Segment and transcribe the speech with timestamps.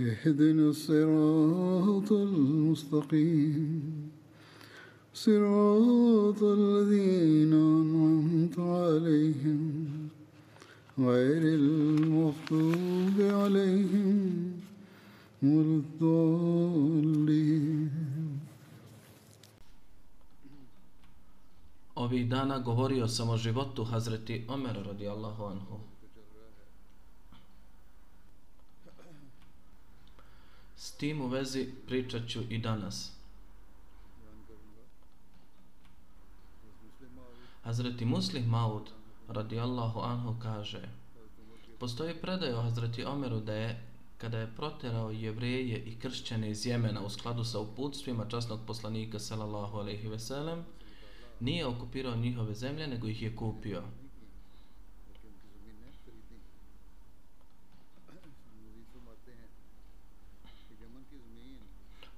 [0.00, 4.10] اهدنا الصراط المستقيم
[5.14, 9.84] صراط الذين أنعمت عليهم
[10.98, 14.52] غير المغضوب عليهم
[15.42, 17.90] ولا الضالين
[21.96, 25.93] Ovih dana govorio sam o životu Hazreti Omer radijallahu anhu.
[30.94, 33.12] S tim u vezi pričat ću i danas.
[37.62, 38.90] Hazreti Muslim Maud
[39.28, 40.88] radijallahu anhu kaže
[41.78, 43.82] Postoji predaj o Hazreti Omeru da je
[44.18, 49.78] kada je proterao jevreje i kršćane iz Jemena u skladu sa uputstvima časnog poslanika sallallahu
[49.78, 50.64] alaihi veselem,
[51.40, 53.82] nije okupirao njihove zemlje, nego ih je kupio.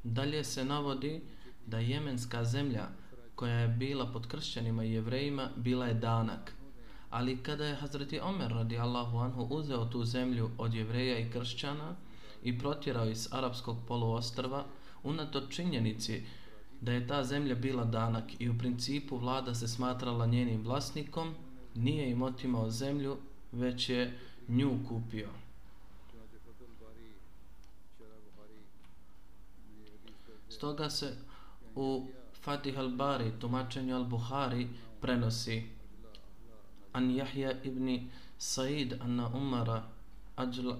[0.06, 1.20] Dalje se navodi
[1.66, 2.88] da jemenska zemlja
[3.34, 6.52] koja je bila pod kršćanima i jevrejima bila je danak.
[7.10, 11.96] Ali kada je Hazreti Omer radijallahu anhu uzeo tu zemlju od jevreja i kršćana
[12.42, 14.64] i protjerao iz arapskog poluostrva,
[15.02, 16.22] unato činjenici
[16.80, 21.34] da je ta zemlja bila danak i u principu vlada se smatrala njenim vlasnikom,
[21.74, 23.16] nije im otimao zemlju,
[23.52, 24.18] već je
[24.48, 25.28] nju kupio.
[30.56, 31.12] Stoga se
[31.74, 32.06] u
[32.42, 34.68] Fatih al-Bari, tumačenju al-Buhari,
[35.00, 35.62] prenosi
[36.92, 39.82] an Jahja ibn Said anna Umara
[40.36, 40.76] ajla,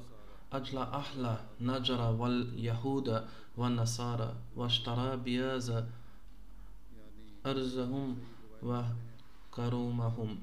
[0.51, 5.85] ajla ahla najara wal jahuda wa nasara wa štara bijaza
[7.45, 8.17] arzahum
[8.63, 8.83] wa
[9.51, 10.39] karumahum.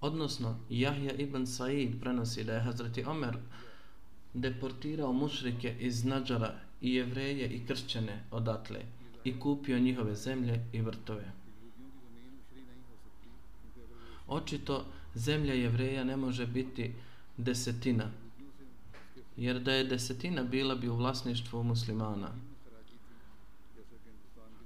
[0.00, 3.38] Odnosno Jahja ibn Said prenosi da je Hazreti Omer
[4.34, 8.80] deportirao mušrike iz Nadžara i jevreje i kršćane odatle
[9.24, 11.32] i kupio njihove zemlje i vrtove.
[14.28, 14.84] Očito
[15.14, 16.94] zemlja jevreja ne može biti
[17.36, 18.10] desetina,
[19.36, 22.28] jer da je desetina bila bi u vlasništvu muslimana.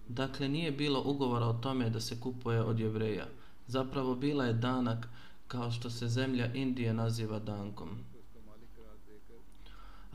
[0.09, 3.26] Dakle, nije bilo ugovora o tome da se kupuje od jevreja.
[3.66, 5.09] Zapravo bila je danak
[5.49, 7.99] kao što se zemlja Indije naziva dankom.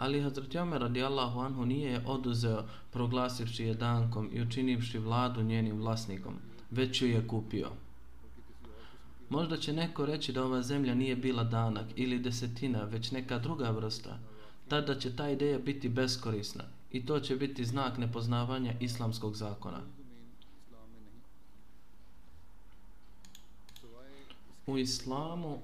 [0.02, 5.78] Ali Hazreti Omer radijallahu anhu nije je oduzeo proglasivši je dankom i učinivši vladu njenim
[5.78, 6.34] vlasnikom,
[6.72, 7.70] već ju je kupio.
[9.30, 13.70] Možda će neko reći da ova zemlja nije bila danak ili desetina, već neka druga
[13.70, 14.18] vrsta.
[14.68, 19.82] Tada će ta ideja biti beskorisna i to će biti znak nepoznavanja islamskog zakona.
[24.68, 25.60] U islamu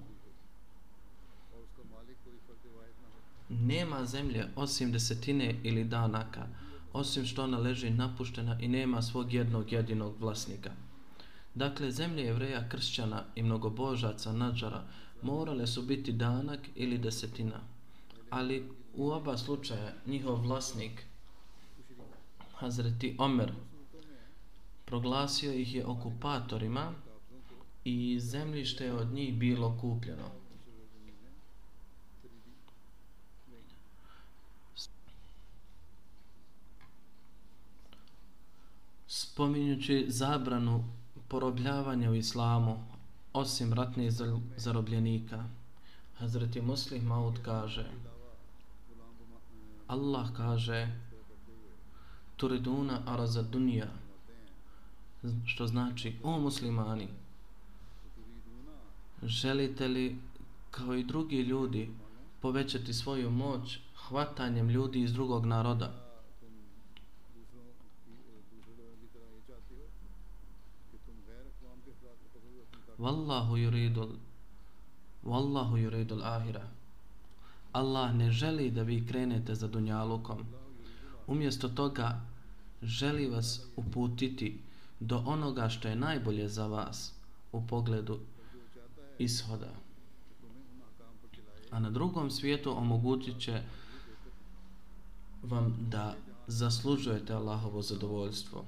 [3.50, 6.48] nema zemlje osim desetine ili danaka,
[6.94, 10.72] osim što ona leži napuštena i nema svog jednog jedinog vlasnika.
[11.56, 14.84] Dakle, zemlje jevreja, kršćana i mnogobožaca Nadžara
[15.22, 17.60] morale su biti danak ili desetina.
[18.30, 21.06] Ali u oba slučaja njihov vlasnik,
[22.54, 23.52] Hazreti Omer,
[24.86, 26.94] proglasio ih je okupatorima
[27.84, 30.37] i zemljište je od njih bilo kupljeno.
[39.20, 40.84] Spominjući zabranu
[41.28, 42.78] porobljavanja u islamu,
[43.34, 44.12] osim ratnih
[44.58, 45.44] zarobljenika,
[46.18, 47.86] Hazreti Muslim Maud kaže
[49.88, 50.88] Allah kaže
[52.36, 53.88] Turiduna araza dunija
[55.46, 57.08] što znači o muslimani
[59.24, 60.18] želite li
[60.72, 61.90] kao i drugi ljudi
[62.42, 66.07] povećati svoju moć, hvatanjem ljudi iz drugog naroda.
[73.00, 74.18] Wallahu yuridu
[75.26, 76.68] Wallahu yuridul ahira.
[77.74, 80.46] Allah ne želi da vi krenete za dunjalukom.
[81.28, 82.22] Umjesto toga
[82.82, 84.60] želi vas uputiti
[85.00, 87.14] do onoga što je najbolje za vas
[87.52, 88.20] u pogledu
[89.20, 89.70] ishoda.
[91.72, 93.62] A na drugom svijetu omogućit će
[95.44, 96.16] vam da
[96.48, 98.66] zaslužujete Allahovo zadovoljstvo.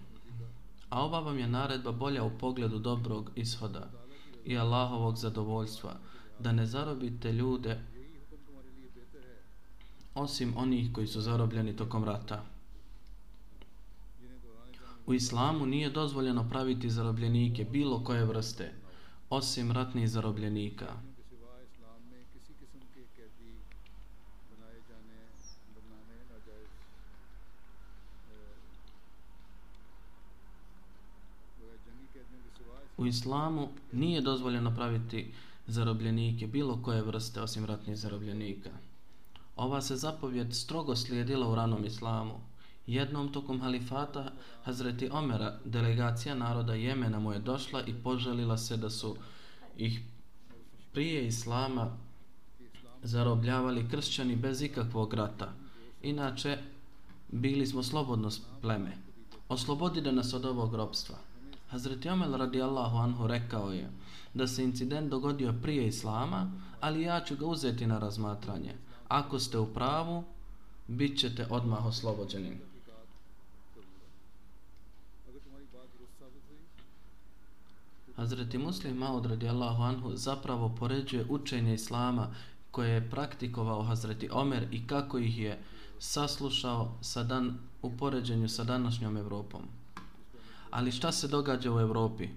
[0.89, 3.89] A ova vam je naredba bolja u pogledu dobrog ishoda
[4.49, 5.93] i Allahovog zadovoljstva,
[6.39, 7.79] da ne zarobite ljude
[10.15, 12.43] osim onih koji su zarobljeni tokom rata.
[15.05, 18.71] U islamu nije dozvoljeno praviti zarobljenike bilo koje vrste,
[19.29, 20.93] osim ratnih zarobljenika.
[32.99, 35.33] U islamu nije dozvoljeno praviti
[35.67, 38.69] zarobljenike bilo koje vrste osim ratnih zarobljenika.
[39.55, 42.33] Ova se zapovjed strogo slijedila u ranom islamu.
[42.87, 44.31] Jednom tokom halifata
[44.63, 49.15] Hazreti Omera delegacija naroda Jemena mu je došla i poželila se da su
[49.77, 50.01] ih
[50.91, 51.97] prije islama
[53.03, 55.53] zarobljavali kršćani bez ikakvog rata.
[56.01, 56.57] Inače,
[57.31, 58.29] bili smo slobodno
[58.61, 58.97] pleme.
[59.49, 61.28] Oslobodi da nas od ovog robstva.
[61.69, 63.89] Hazreti Omer radijallahu anhu rekao je
[64.33, 68.74] da se incident dogodio prije Islama, ali ja ću ga uzeti na razmatranje.
[69.07, 70.24] Ako ste u pravu,
[70.88, 72.57] bit ćete odmah oslobođeni.
[78.16, 82.27] Hazreti Muslim Maud radijallahu anhu zapravo poređuje učenje Islama
[82.71, 85.60] koje je praktikovao Hazreti Omer i kako ih je
[86.00, 89.78] saslušao sa dan, u poređenju sa današnjom Evropom.
[90.71, 92.27] Ali šta se događa u Evropi?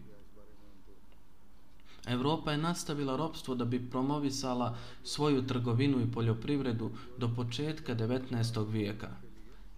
[2.06, 8.72] Evropa je nastavila ropstvo da bi promovisala svoju trgovinu i poljoprivredu do početka 19.
[8.72, 9.10] vijeka.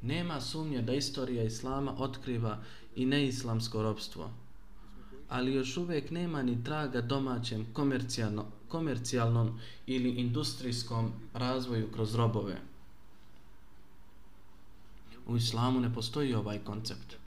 [0.03, 2.59] Nema sumnje da istorija Islama otkriva
[2.97, 4.31] i neislamsko ropstvo.
[5.29, 12.61] Ali još uvijek nema ni traga domaćem komercijalno, komercijalnom ili industrijskom razvoju kroz robove.
[15.27, 17.24] U islamu ne postoji ovaj koncept.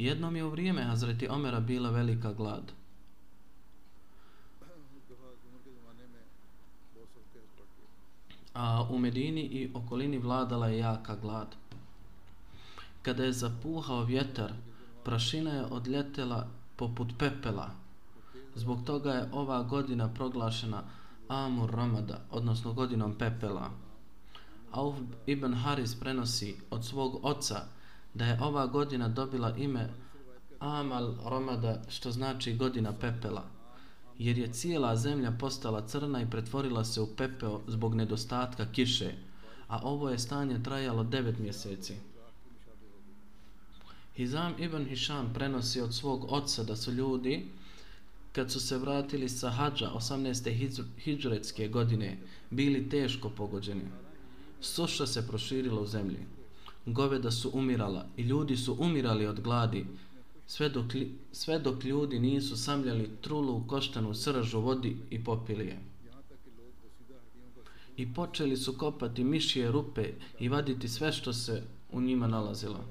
[0.00, 2.72] Jednom je u vrijeme Hazreti Omera bila velika glad.
[8.54, 11.56] A u Medini i okolini vladala je jaka glad.
[13.02, 14.52] Kada je zapuhao vjetar,
[15.04, 17.70] prašina je odljetela poput pepela.
[18.54, 20.82] Zbog toga je ova godina proglašena
[21.28, 23.70] Amur Ramada, odnosno godinom pepela.
[24.72, 27.66] Auf ibn Haris prenosi od svog oca,
[28.14, 29.88] da je ova godina dobila ime
[30.58, 33.44] Amal Ramada, što znači godina pepela,
[34.18, 39.12] jer je cijela zemlja postala crna i pretvorila se u pepeo zbog nedostatka kiše,
[39.68, 41.94] a ovo je stanje trajalo devet mjeseci.
[44.16, 47.46] Hizam ibn Hisham prenosi od svog oca da su ljudi,
[48.32, 50.84] kad su se vratili sa hađa 18.
[50.98, 52.18] hidžretske godine,
[52.50, 53.84] bili teško pogođeni.
[54.60, 56.26] Suša se proširila u zemlji.
[56.86, 59.86] Goveda su umirala i ljudi su umirali od gladi,
[60.46, 65.66] sve dok, li- sve dok ljudi nisu samljali trulu u koštanu sržu vodi i popili
[65.66, 65.78] je.
[67.96, 72.84] I počeli su kopati mišije rupe i vaditi sve što se u njima nalazilo.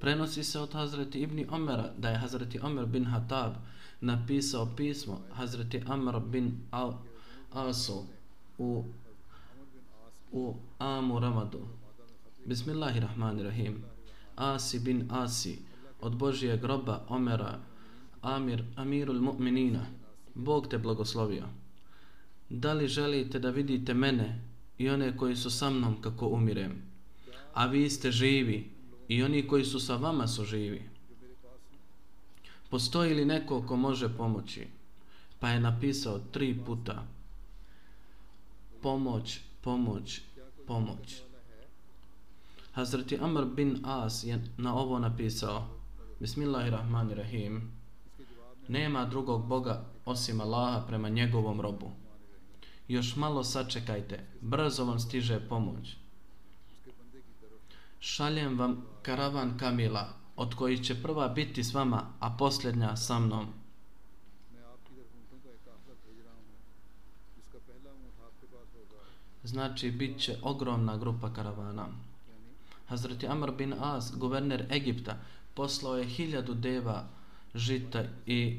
[0.00, 3.52] Prenosi se od Hazreti Ibni Omera da je Hazreti Omer bin Hatab
[4.00, 6.92] napisao pismo Hazreti Amr bin Al
[7.52, 8.02] Asu
[8.58, 8.84] u,
[10.32, 11.60] u Amu Ramadu.
[12.46, 13.84] Bismillahirrahmanirrahim.
[14.36, 15.58] Asi bin Asi,
[16.00, 17.58] od Božije groba Omera,
[18.22, 19.84] Amir, Amirul Mu'minina,
[20.34, 21.44] Bog te blagoslovio.
[22.50, 24.40] Da li želite da vidite mene
[24.78, 26.82] i one koji su sa mnom kako umirem?
[27.54, 28.70] A vi ste živi
[29.08, 30.82] i oni koji su sa vama su živi.
[32.70, 34.66] Postoji li neko ko može pomoći?
[35.38, 37.06] Pa je napisao tri puta
[38.82, 40.20] pomoć, pomoć,
[40.66, 41.22] pomoć.
[42.74, 45.66] Hazreti Amr bin As je na ovo napisao
[46.20, 47.72] Bismillahirrahmanirrahim
[48.68, 51.90] Nema drugog Boga osim Allaha prema njegovom robu
[52.88, 55.96] Još malo sačekajte, brzo vam stiže pomoć
[58.00, 63.46] Šaljem vam karavan Kamila od koji će prva biti s vama, a posljednja sa mnom.
[69.44, 71.86] Znači, bit će ogromna grupa karavana.
[72.86, 75.16] Hazreti Amr bin As, guverner Egipta,
[75.54, 77.04] poslao je hiljadu deva
[77.54, 78.58] žita i,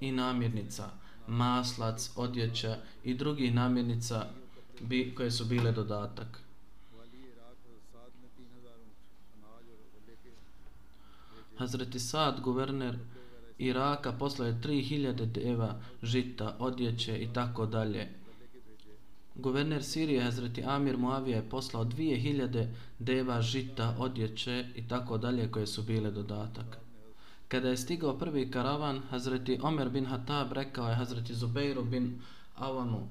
[0.00, 0.90] i namirnica,
[1.26, 4.26] maslac, odjeća i drugi namirnica
[4.80, 6.40] bi, koje su bile dodatak.
[11.58, 12.98] Hazreti Sad, guverner
[13.58, 18.08] Iraka, poslao je 3000 deva žita, odjeće i tako dalje.
[19.42, 22.66] Guverner Sirije, Hazreti Amir Muavija, je poslao 2000
[22.98, 26.78] deva žita, odjeće i tako dalje koje su bile dodatak.
[27.48, 32.20] Kada je stigao prvi karavan, Hazreti Omer bin Hatab rekao je Hazreti Zubeiru bin
[32.56, 33.08] Avanu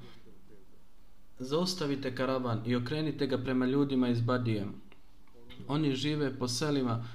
[1.40, 4.68] Zaustavite karavan i okrenite ga prema ljudima iz Badije.
[5.68, 7.06] Oni žive po selima,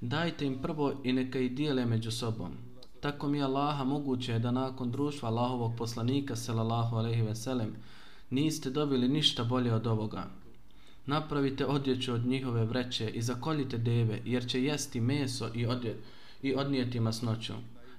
[0.00, 2.52] dajte im prvo i neka ih dijele među sobom.
[3.00, 7.76] Tako mi Allaha moguće je da nakon društva Allahovog poslanika sallallahu alejhi ve sellem
[8.30, 10.26] niste dobili ništa bolje od ovoga.
[11.06, 15.96] Napravite odjeću od njihove vreće i zakoljite deve, jer će jesti meso i, odje,
[16.42, 17.52] i odnijeti masnoću.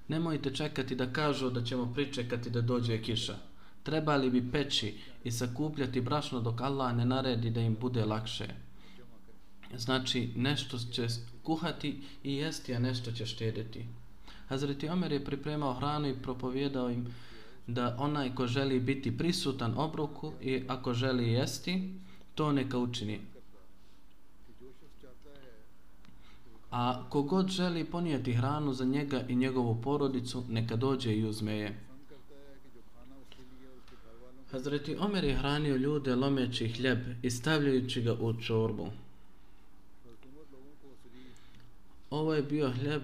[0.08, 3.36] Nemojte čekati da kažu da ćemo pričekati da dođe kiša.
[3.84, 4.94] Trebali bi peći
[5.24, 8.48] i sakupljati brašno dok Allah ne naredi da im bude lakše.
[9.78, 11.08] Znači, nešto će
[11.44, 13.86] kuhati i jesti, a nešto će štediti.
[14.48, 17.08] Hazreti Omer je pripremao hranu i propovjedao im
[17.74, 21.94] da onaj ko želi biti prisutan obroku i ako želi jesti,
[22.36, 23.20] to neka učini.
[26.72, 31.80] A kogod želi ponijeti hranu za njega i njegovu porodicu, neka dođe i uzme je.
[34.52, 38.88] Hazreti Omer je hranio ljude lomeći hljeb i stavljajući ga u čorbu.
[42.10, 43.02] Ovo je bio hljeb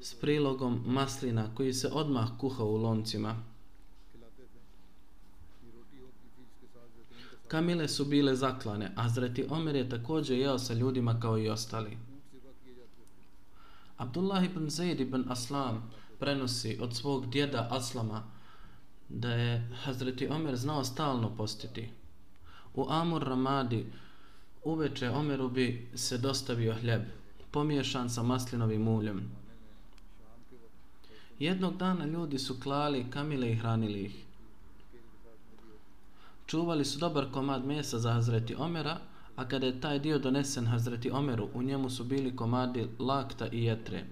[0.00, 3.53] s prilogom maslina koji se odmah kuha u loncima.
[7.54, 11.98] Kamile su bile zaklane, a Zreti Omer je također jeo sa ljudima kao i ostali.
[13.96, 18.22] Abdullah ibn Zaid ibn Aslam prenosi od svog djeda Aslama
[19.08, 21.88] da je Hazreti Omer znao stalno postiti.
[22.74, 23.86] U Amur Ramadi
[24.64, 27.02] uveče Omeru bi se dostavio hljeb,
[27.50, 29.30] pomiješan sa maslinovim uljem.
[31.38, 34.23] Jednog dana ljudi su klali kamile i hranili ih.
[36.46, 38.98] Čuvali su dobar komad mesa za Hazreti Omera,
[39.36, 43.64] a kada je taj dio donesen Hazreti Omeru, u njemu su bili komadi lakta i
[43.64, 44.04] jetre.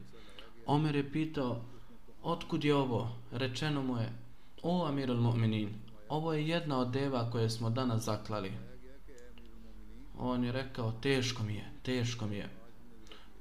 [0.67, 1.61] Omer je pitao,
[2.23, 3.09] otkud je ovo?
[3.33, 4.13] Rečeno mu je,
[4.63, 5.69] o Amirul Mu'minin,
[6.09, 8.53] ovo je jedna od deva koje smo danas zaklali.
[10.19, 12.49] On je rekao, teško mi je, teško mi je.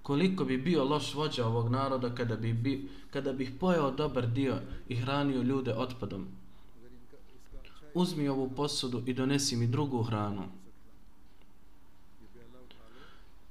[0.01, 4.55] Koliko bi bio loš vođa ovog naroda kada bi, bi, kada bih pojao dobar dio
[4.87, 6.40] i hranio ljude otpadom.
[7.93, 10.43] Uzmi ovu posudu i donesi mi drugu hranu.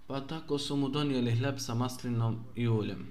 [0.07, 3.07] Pa tako su mu donijeli hleb sa maslinom i uljem.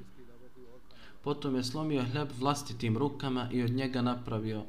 [1.24, 4.64] Potom je slomio hljeb vlastitim rukama i od njega napravio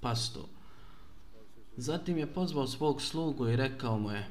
[0.00, 0.40] pastu.
[1.76, 4.28] Zatim je pozvao svog slugu i rekao mu je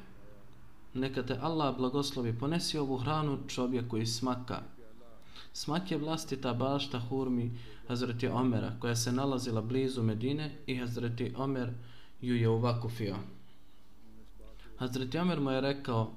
[0.96, 4.62] Neka te Allah blagoslovi, ponesi ovu hranu čovjeku iz smaka.
[5.52, 11.70] Smak je vlastita bašta hurmi Hazreti Omera, koja se nalazila blizu Medine i Hazreti Omer
[12.20, 13.16] ju je uvakufio.
[14.78, 16.12] Hazreti Omer mu je rekao,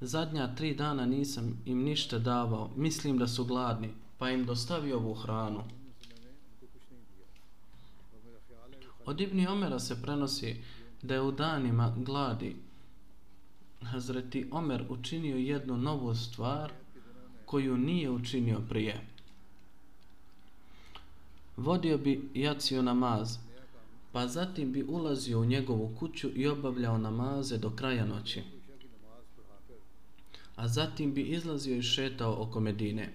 [0.00, 5.14] zadnja tri dana nisam im ništa davao, mislim da su gladni, pa im dostavio ovu
[5.14, 5.62] hranu.
[9.06, 10.62] Od Ibni Omera se prenosi
[11.02, 12.56] da je u danima gladi
[13.82, 16.72] Hazreti Omer učinio jednu novu stvar
[17.54, 19.00] koju nije učinio prije.
[21.56, 23.36] Vodio bi jaciju namaz,
[24.12, 28.42] pa zatim bi ulazio u njegovu kuću i obavljao namaze do kraja noći.
[30.56, 33.12] A zatim bi izlazio i šetao oko Medine.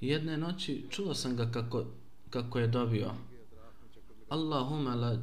[0.00, 1.84] Jedne noći čuo sam ga kako,
[2.30, 3.10] kako je dobio.
[4.28, 5.18] Allahumma la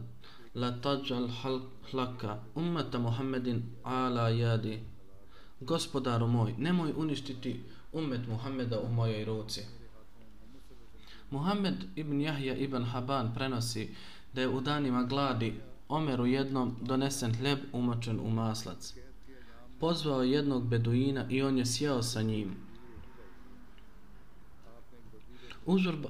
[0.56, 4.93] la tajal halaka ummata Muhammedin ala yadi
[5.66, 9.62] Gospodaru moj, nemoj uništiti ummet Muhammeda u mojoj ruci.
[11.32, 13.90] Muhammed ibn Jahja ibn Haban prenosi
[14.34, 15.54] da je u danima gladi
[15.90, 18.94] Omeru jednom donesen hljeb umočen u maslac.
[19.80, 22.56] Pozvao jednog beduina i on je sjeo sa njim.
[25.66, 26.10] Užurba,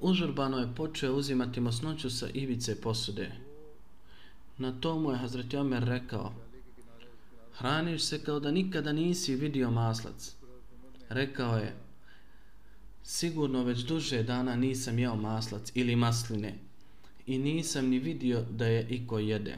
[0.00, 3.32] užurbano je počeo uzimati masnoću sa ivice posude.
[4.58, 6.32] Na to mu je Hazreti Omer rekao,
[7.60, 10.32] hraniš se kao da nikada nisi vidio maslac.
[11.08, 11.76] Rekao je,
[13.02, 16.54] sigurno već duže dana nisam jeo maslac ili masline
[17.26, 19.56] i nisam ni vidio da je iko jede.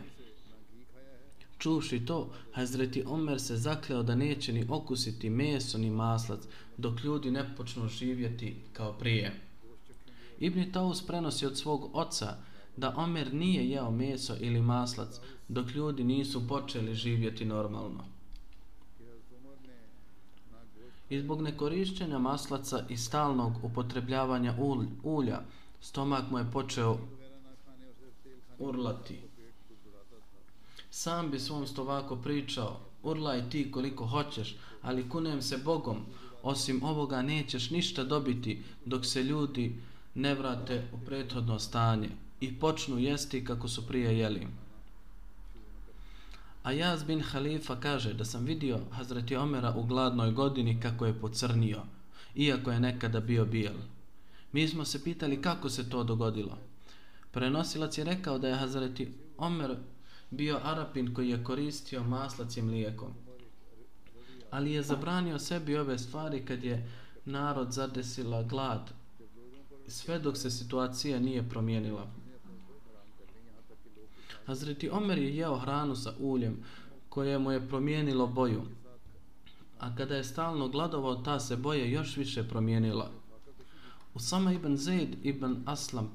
[1.59, 6.41] Čuši to, Hazreti Omer se zakleo da neće ni okusiti meso ni maslac,
[6.77, 9.41] dok ljudi ne počnu živjeti kao prije.
[10.41, 12.37] Ibn Taus prenosi od svog oca
[12.77, 18.05] da Omer nije jeo meso ili maslac, dok ljudi nisu počeli živjeti normalno.
[21.11, 24.55] I zbog nekorišćenja maslaca i stalnog upotrebljavanja
[25.03, 25.41] ulja,
[25.81, 26.99] stomak mu je počeo
[28.59, 29.21] urlati.
[30.91, 35.97] Sam bi svom stovaku pričao, urlaj ti koliko hoćeš, ali kunem se Bogom,
[36.43, 39.77] osim ovoga nećeš ništa dobiti dok se ljudi
[40.15, 42.09] ne vrate u prethodno stanje
[42.43, 44.47] i počnu jesti kako su prije jeli.
[46.63, 51.21] A Jaz bin Halifa kaže da sam vidio Hazreti Omera u gladnoj godini kako je
[51.21, 51.83] pocrnio,
[52.35, 53.75] iako je nekada bio bijel.
[54.53, 56.59] Mi smo se pitali kako se to dogodilo.
[57.31, 59.77] Prenosilac je rekao da je Hazreti Omer
[60.31, 63.13] bio Arapin koji je koristio maslac i mlijekom.
[64.51, 66.89] Ali je zabranio sebi ove stvari kad je
[67.25, 68.91] narod zadesila glad,
[69.87, 72.22] sve dok se situacija nije promijenila.
[74.47, 76.57] Hazreti Omer je jeo hranu sa uljem
[77.09, 78.63] koje mu je promijenilo boju.
[79.79, 83.11] A kada je stalno gladovao, ta se boja još više promijenila.
[84.15, 86.13] Usama ibn Zaid ibn Aslam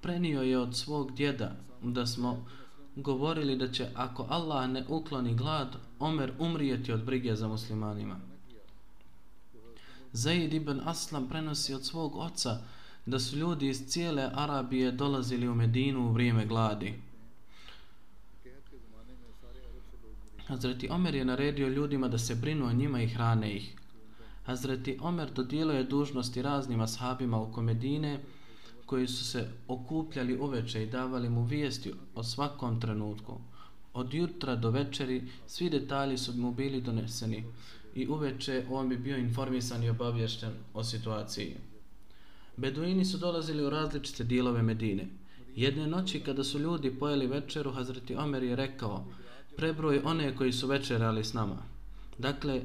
[0.00, 2.46] prenio je od svog djeda da smo
[2.96, 8.16] govorili da će ako Allah ne ukloni glad, Omer umrijeti od brige za muslimanima.
[10.12, 12.58] Zaid ibn Aslam prenosi od svog oca
[13.06, 17.11] da su ljudi iz cijele Arabije dolazili u Medinu u vrijeme gladi.
[20.52, 23.76] Hazreti Omer je naredio ljudima da se brinu o njima i hrane ih.
[24.44, 28.20] Hazreti Omer dodijelio je dužnosti raznim ashabima oko Medine
[28.86, 33.38] koji su se okupljali uveče i davali mu vijesti o svakom trenutku.
[33.94, 37.44] Od jutra do večeri svi detalji su mu bili doneseni
[37.94, 41.56] i uveče on bi bio informisan i obavješten o situaciji.
[42.56, 45.08] Beduini su dolazili u različite dijelove Medine.
[45.56, 49.04] Jedne noći kada su ljudi pojeli večeru, Hazreti Omer je rekao
[49.56, 51.62] prebroj one koji su večerali s nama.
[52.18, 52.62] Dakle,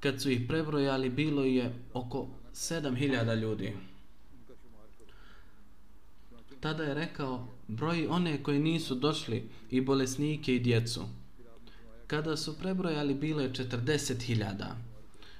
[0.00, 3.76] kad su ih prebrojali, bilo je oko 7000 ljudi.
[6.60, 11.02] Tada je rekao, broj one koji nisu došli i bolesnike i djecu.
[12.06, 14.66] Kada su prebrojali, bilo je 40.000.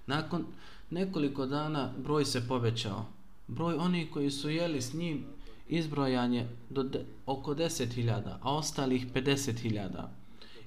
[0.06, 0.44] Nakon
[0.90, 3.06] nekoliko dana broj se povećao.
[3.48, 5.24] Broj onih koji su jeli s njim
[5.68, 10.15] izbrojanje do de, oko 10.000, a ostalih 50.000.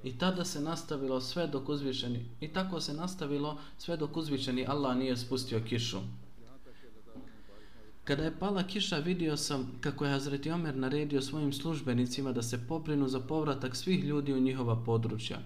[0.04, 4.98] I tada se nastavilo sve dok uzvišeni i tako se nastavilo sve dok uzvišeni Allah
[4.98, 6.00] nije spustio kišu.
[8.04, 12.68] Kada je pala kiša, vidio sam kako je Hazreti Omer naredio svojim službenicima da se
[12.68, 15.40] pobrinu za povratak svih ljudi u njihova područja,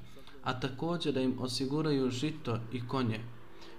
[0.44, 3.20] a također da im osiguraju žito i konje.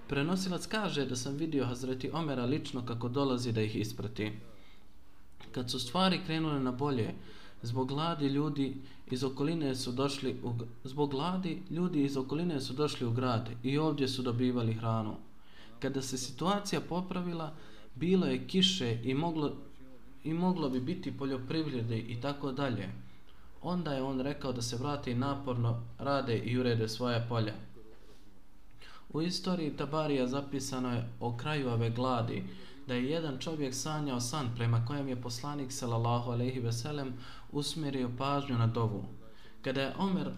[0.07, 4.31] Prenosilac kaže da sam vidio Hazreti Omera lično kako dolazi da ih isprati.
[5.51, 7.13] Kad su stvari krenule na bolje,
[7.61, 8.75] zbog gladi ljudi
[9.11, 13.77] iz okoline su došli u, zbog gladi ljudi iz okoline su došli u grad i
[13.77, 15.15] ovdje su dobivali hranu.
[15.79, 17.53] Kada se situacija popravila,
[17.95, 19.53] bilo je kiše i moglo,
[20.23, 22.89] i moglo bi biti poljoprivrede i tako dalje.
[23.61, 27.53] Onda je on rekao da se vrati naporno, rade i urede svoja polja.
[29.13, 32.43] U istoriji Tabarija zapisano je o kraju ove gladi,
[32.87, 37.13] da je jedan čovjek sanjao san prema kojem je poslanik sallallahu alejhi ve sellem
[37.55, 39.05] usmjerio pažnju na dovu.
[39.61, 40.31] Kada je Omer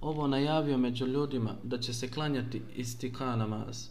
[0.00, 3.88] ovo najavio među ljudima da će se klanjati istika namaz,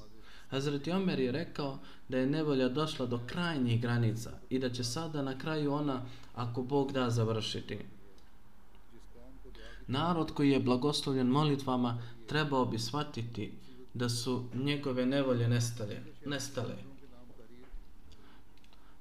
[0.49, 5.21] Hazreti Omer je rekao da je nevolja došla do krajnjih granica i da će sada
[5.21, 6.01] na kraju ona,
[6.35, 7.77] ako Bog da, završiti.
[9.87, 13.51] Narod koji je blagoslovljen molitvama trebao bi shvatiti
[13.93, 15.97] da su njegove nevolje nestale.
[16.25, 16.88] nestale.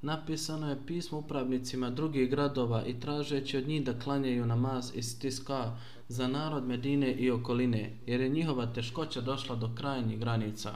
[0.02, 5.76] Napisano je pismo upravnicima drugih gradova i tražeći od njih da klanjaju namaz iz tiska
[6.08, 10.74] za narod Medine i okoline, jer je njihova teškoća došla do krajnjih granica.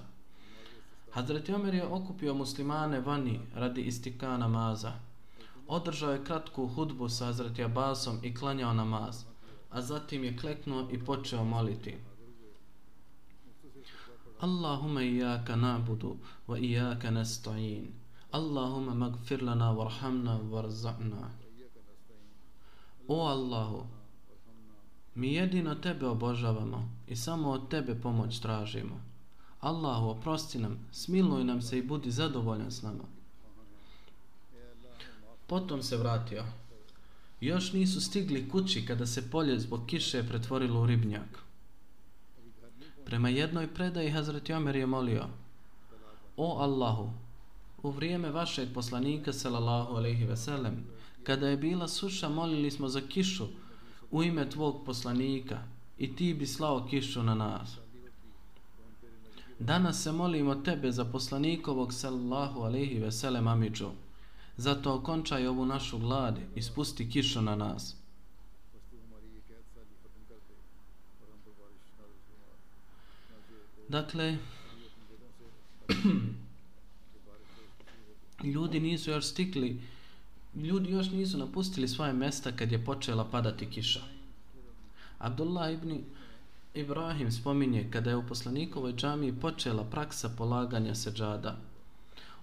[1.10, 4.92] Hazreti Omer je okupio muslimane vani radi istika namaza.
[5.68, 9.24] Održao je kratku hudbu sa Hazreti Abbasom i klanjao namaz,
[9.70, 11.94] a zatim je kleknuo i počeo moliti.
[14.40, 16.16] Allahumma ijaka na'budu
[16.48, 18.01] wa ijaka nasta'in.
[18.32, 21.30] Allahumma magfir lana warhamna warza'na.
[23.08, 23.86] O Allahu,
[25.14, 29.00] mi jedino tebe obožavamo i samo od tebe pomoć tražimo.
[29.60, 33.04] Allahu, oprosti nam, smiluj nam se i budi zadovoljan s nama.
[35.46, 36.44] Potom se vratio.
[37.40, 41.38] Još nisu stigli kući kada se polje zbog kiše pretvorilo u ribnjak.
[43.04, 45.26] Prema jednoj predaji Hazreti Omer je molio
[46.36, 47.10] O Allahu,
[47.82, 50.84] u vrijeme vašeg poslanika sallallahu alejhi ve sellem,
[51.24, 53.46] kada je bila suša, molili smo za kišu
[54.10, 55.58] u ime tvog poslanika
[55.98, 57.76] i ti bi slao kišu na nas.
[59.58, 63.90] Danas se molimo tebe za poslanikovog sallallahu alejhi ve sellem amidžu.
[64.56, 67.96] Zato okončaj ovu našu glad i spusti kišu na nas.
[73.88, 74.36] Dakle,
[78.42, 79.80] ljudi nisu još stikli,
[80.54, 84.00] ljudi još nisu napustili svoje mesta kad je počela padati kiša.
[85.18, 85.98] Abdullah ibn
[86.74, 91.56] Ibrahim spominje kada je u poslanikovoj džamiji počela praksa polaganja seđada.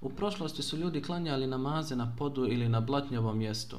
[0.01, 3.77] U prošlosti su ljudi klanjali namaze na podu ili na blatnjovom mjestu.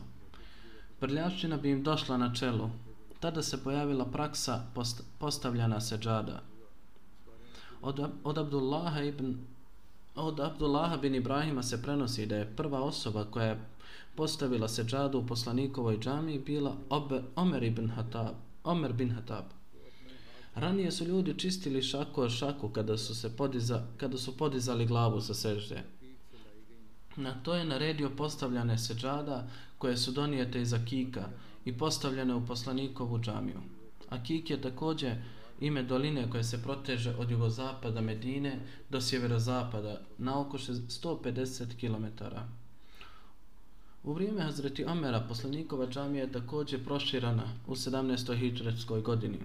[1.00, 2.70] Prljavšćina bi im došla na čelu.
[3.20, 6.42] Tada se pojavila praksa post postavljana seđada.
[7.82, 9.36] Od, od Abdullaha ibn
[10.20, 13.60] od Abdullaha bin Ibrahima se prenosi da je prva osoba koja je
[14.14, 18.34] postavila seđadu u poslanikovoj džami bila Ober, Omer ibn Hatab.
[18.64, 19.44] Omer bin Hatab.
[20.54, 25.34] Ranije su ljudi čistili šako šaku kada su se podiza, kada su podizali glavu sa
[25.34, 25.82] sežde.
[27.16, 31.28] Na to je naredio postavljane seđada koje su donijete iz Akika
[31.64, 33.60] i postavljene u poslanikovu džamiju.
[34.08, 35.16] Akik je također
[35.60, 42.24] ime doline koje se proteže od jugozapada Medine do sjeverozapada na oko 150 km.
[44.04, 48.38] U vrijeme Hazreti Omera poslanikova džamija je također proširana u 17.
[48.38, 49.38] hijđarskoj godini.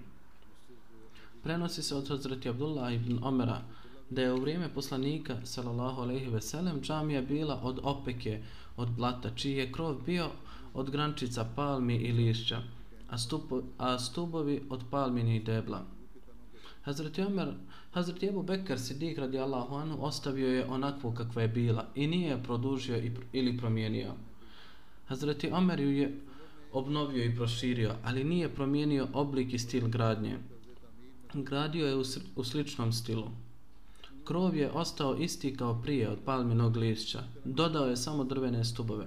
[1.42, 3.60] Prenosi se od Hazreti Abdullah ibn Omera
[4.10, 8.42] da je u vrijeme poslanika sallallahu alejhi ve sellem džamija bila od opeke
[8.76, 10.30] od blata čiji je krov bio
[10.74, 12.62] od grančica palmi i lišća
[13.10, 15.95] a, stupo, a stubovi od palmini i debla.
[16.86, 17.48] Hazreti Omer,
[17.94, 22.28] Hazreti Ebu Bekar Sidik radi Allahu anhu ostavio je onakvu kakva je bila i nije
[22.30, 24.12] je produžio i, ili promijenio.
[25.06, 26.20] Hazreti Omer ju je
[26.72, 30.36] obnovio i proširio, ali nije promijenio oblik i stil gradnje.
[31.34, 32.02] Gradio je u,
[32.36, 33.30] u sličnom stilu.
[34.24, 37.22] Krov je ostao isti kao prije od palminog lišća.
[37.44, 39.06] Dodao je samo drvene stubove.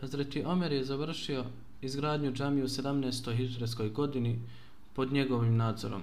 [0.00, 1.44] Hazreti Omer je završio
[1.82, 3.36] izgradnju džamije u 17.
[3.36, 4.38] hijđarskoj godini
[4.94, 6.02] pod njegovim nadzorom.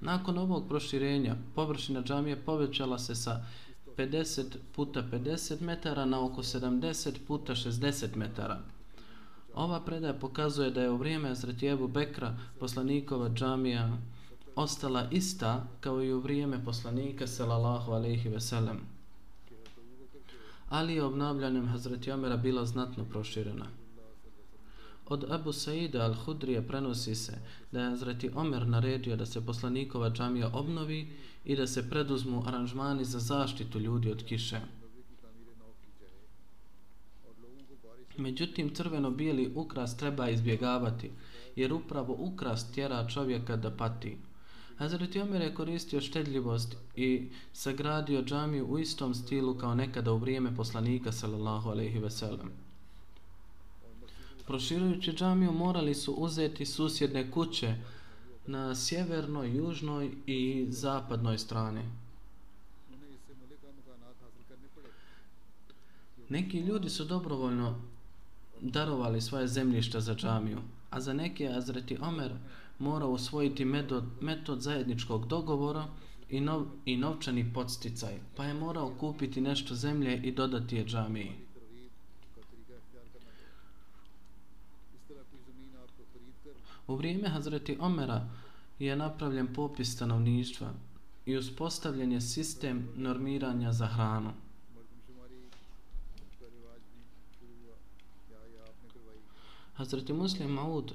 [0.00, 3.44] Nakon ovog proširenja, površina džamije povećala se sa
[3.96, 8.60] 50 puta 50 metara na oko 70 puta 60 metara.
[9.54, 13.98] Ova predaja pokazuje da je u vrijeme Zretijevu Bekra poslanikova džamija
[14.56, 18.80] ostala ista kao i u vrijeme poslanika sallallahu alejhi ve sellem.
[20.68, 23.66] Ali je obnavljanjem Hazreti Omera bila znatno proširena.
[25.08, 27.38] Od Abu Saida al-Hudrije prenosi se
[27.72, 31.08] da je Azreti Omer naredio da se poslanikova džamija obnovi
[31.44, 34.60] i da se preduzmu aranžmani za zaštitu ljudi od kiše.
[38.16, 41.10] Međutim, crveno-bijeli ukras treba izbjegavati,
[41.56, 44.16] jer upravo ukras tjera čovjeka da pati.
[44.76, 50.56] Hazreti Omer je koristio štedljivost i sagradio džamiju u istom stilu kao nekada u vrijeme
[50.56, 52.65] poslanika sallallahu alejhi ve sellem.
[54.46, 57.74] Proširujući džamiju morali su uzeti susjedne kuće
[58.46, 61.82] na sjevernoj, južnoj i zapadnoj strani.
[66.28, 67.80] Neki ljudi su dobrovoljno
[68.60, 70.58] darovali svoje zemljišta za džamiju,
[70.90, 72.32] a za neke Azreti Omer
[72.78, 75.86] mora usvojiti metod, metod zajedničkog dogovora
[76.30, 81.45] i, nov, i novčani podsticaj, pa je morao kupiti nešto zemlje i dodati je džamiji.
[86.86, 88.28] U vrijeme Hazreti Omera
[88.78, 90.70] je napravljen popis stanovništva
[91.26, 94.32] i uspostavljen je sistem normiranja za hranu.
[99.74, 100.92] Hazreti Muslim Maud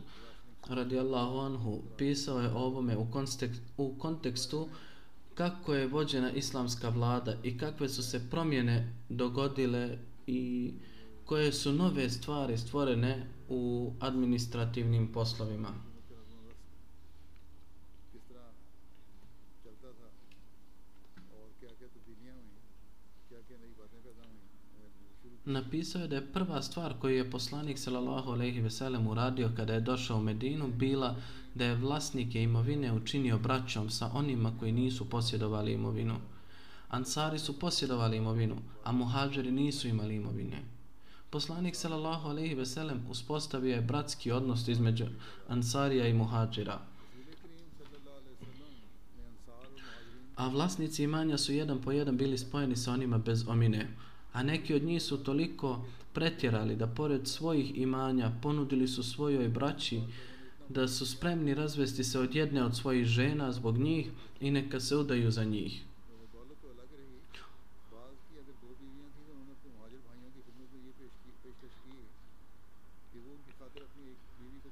[0.70, 4.68] radijallahu anhu pisao je ovome u, kontekst, u kontekstu
[5.36, 10.74] kako je vođena islamska vlada i kakve su se promjene dogodile i
[11.26, 15.70] koje su nove stvari stvorene u administrativnim poslovima.
[25.46, 29.74] Napisao je da je prva stvar koju je poslanik sallallahu alejhi ve sellem uradio kada
[29.74, 31.16] je došao u Medinu bila
[31.56, 36.16] da je vlasnike imovine učinio braćom sa onima koji nisu posjedovali imovinu.
[36.90, 40.64] Ansari su posjedovali imovinu, a muhađeri nisu imali imovine.
[41.32, 45.06] Poslanik sallallahu alejhi ve sellem uspostavio je bratski odnos između
[45.48, 46.80] Ansarija i Muhadžira.
[50.36, 53.88] A vlasnici imanja su jedan po jedan bili spojeni sa onima bez omine.
[54.34, 60.02] A neki od njih su toliko pretjerali da pored svojih imanja ponudili su svojoj braći
[60.70, 64.96] da su spremni razvesti se od jedne od svojih žena zbog njih i neka se
[64.96, 65.84] udaju za njih.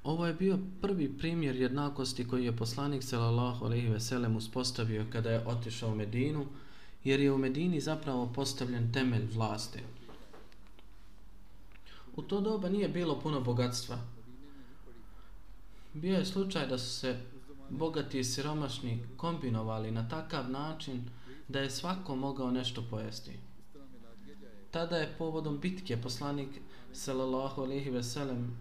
[0.03, 5.29] Ovo je bio prvi primjer jednakosti koji je poslanik sallallahu alejhi ve sellem uspostavio kada
[5.29, 6.45] je otišao u Medinu,
[7.03, 9.79] jer je u Medini zapravo postavljen temelj vlasti.
[12.15, 13.97] U to doba nije bilo puno bogatstva.
[15.93, 17.17] Bio je slučaj da su se
[17.69, 21.01] bogati i siromašni kombinovali na takav način
[21.49, 23.31] da je svako mogao nešto pojesti.
[24.71, 26.49] Tada je povodom bitke poslanik
[26.93, 28.57] sallallahu alejhi ve sellem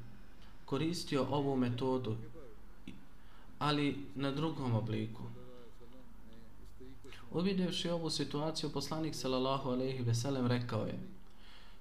[0.65, 2.17] koristio ovu metodu,
[3.59, 5.23] ali na drugom obliku.
[7.31, 10.99] Uvidevši ovu situaciju, poslanik sallallahu alejhi ve sellem rekao je: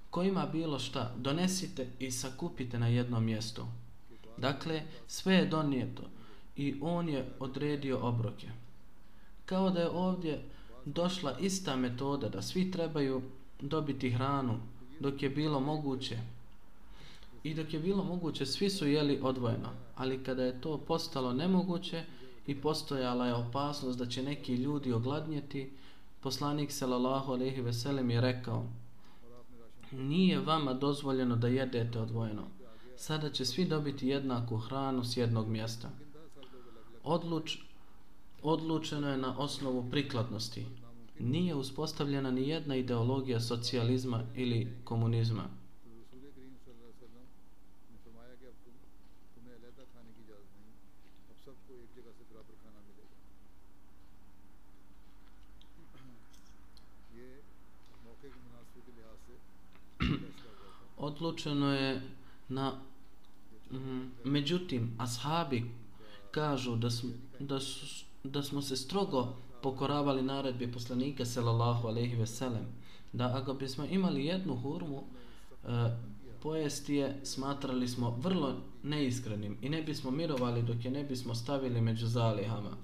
[0.10, 3.65] Ko ima bilo šta, donesite i sakupite na jednom mjestu.
[4.38, 6.04] Dakle, sve je donijeto
[6.56, 8.48] i on je odredio obroke.
[9.46, 10.43] Kao da je ovdje
[10.93, 13.21] došla ista metoda da svi trebaju
[13.62, 14.60] dobiti hranu
[15.00, 16.17] dok je bilo moguće
[17.47, 19.69] I dok je bilo moguće, svi su jeli odvojeno.
[19.95, 22.04] Ali kada je to postalo nemoguće
[22.47, 25.71] i postojala je opasnost da će neki ljudi ogladnjeti,
[26.21, 28.65] poslanik sallallahu alejhi ve sellem je rekao:
[29.91, 32.43] Nije vama dozvoljeno da jedete odvojeno.
[32.97, 35.89] Sada će svi dobiti jednaku hranu s jednog mjesta.
[37.04, 37.58] Odluč,
[38.43, 40.65] odlučeno je na osnovu prikladnosti.
[41.19, 45.43] Nije uspostavljena ni jedna ideologija socijalizma ili komunizma.
[61.08, 62.02] odlučeno je
[62.50, 62.73] na
[63.71, 65.63] mhm, međutim ashabi
[66.32, 67.08] kažu da su,
[67.39, 72.65] da, su, da smo se strogo pokoravali naredbi poslanika sallallahu alejhi ve sellem
[73.13, 75.03] da ako bismo imali jednu hurmu
[75.63, 75.67] e,
[76.43, 81.81] pojesti je smatrali smo vrlo neiskrenim i ne bismo mirovali dok je ne bismo stavili
[81.81, 82.77] među zalihama.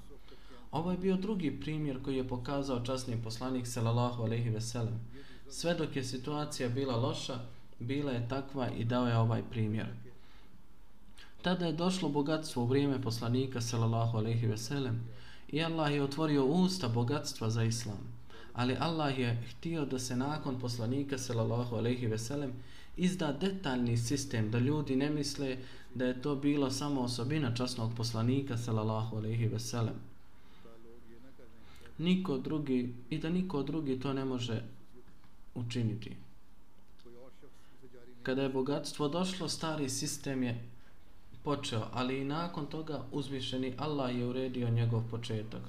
[0.72, 5.00] Ovo je bio drugi primjer koji je pokazao časni poslanik sallallahu alejhi ve sellem.
[5.50, 7.40] Sve dok je situacija bila loša,
[7.80, 9.88] bila je takva i dao je ovaj primjer.
[11.42, 15.04] Tada je došlo bogatstvo u vrijeme poslanika sallallahu alejhi ve sellem
[15.54, 17.98] i Allah je otvorio usta bogatstva za islam.
[18.54, 22.54] Ali Allah je htio da se nakon poslanika sallallahu alejhi ve sellem
[22.98, 25.58] izda detaljni sistem da ljudi ne misle
[25.96, 29.96] da je to bilo samo osobina časnog poslanika sallallahu alejhi ve sellem.
[31.98, 34.62] Niko drugi i da niko drugi to ne može
[35.56, 36.16] učiniti.
[38.24, 40.73] Kada je bogatstvo došlo, stari sistem je
[41.44, 45.62] počeo, ali i nakon toga uzvišeni Allah je uredio njegov početak.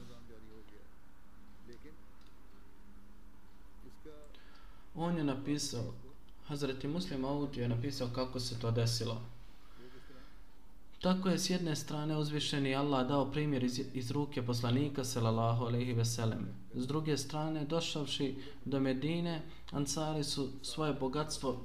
[4.95, 5.93] On je napisao,
[6.47, 9.21] Hazreti Muslim Audi je napisao kako se to desilo.
[11.01, 15.93] Tako je s jedne strane uzvišeni Allah dao primjer iz, iz ruke poslanika sallallahu alejhi
[15.93, 16.49] ve sellem.
[16.75, 18.35] S druge strane, došavši
[18.65, 21.61] do Medine, Ansari su svoje bogatstvo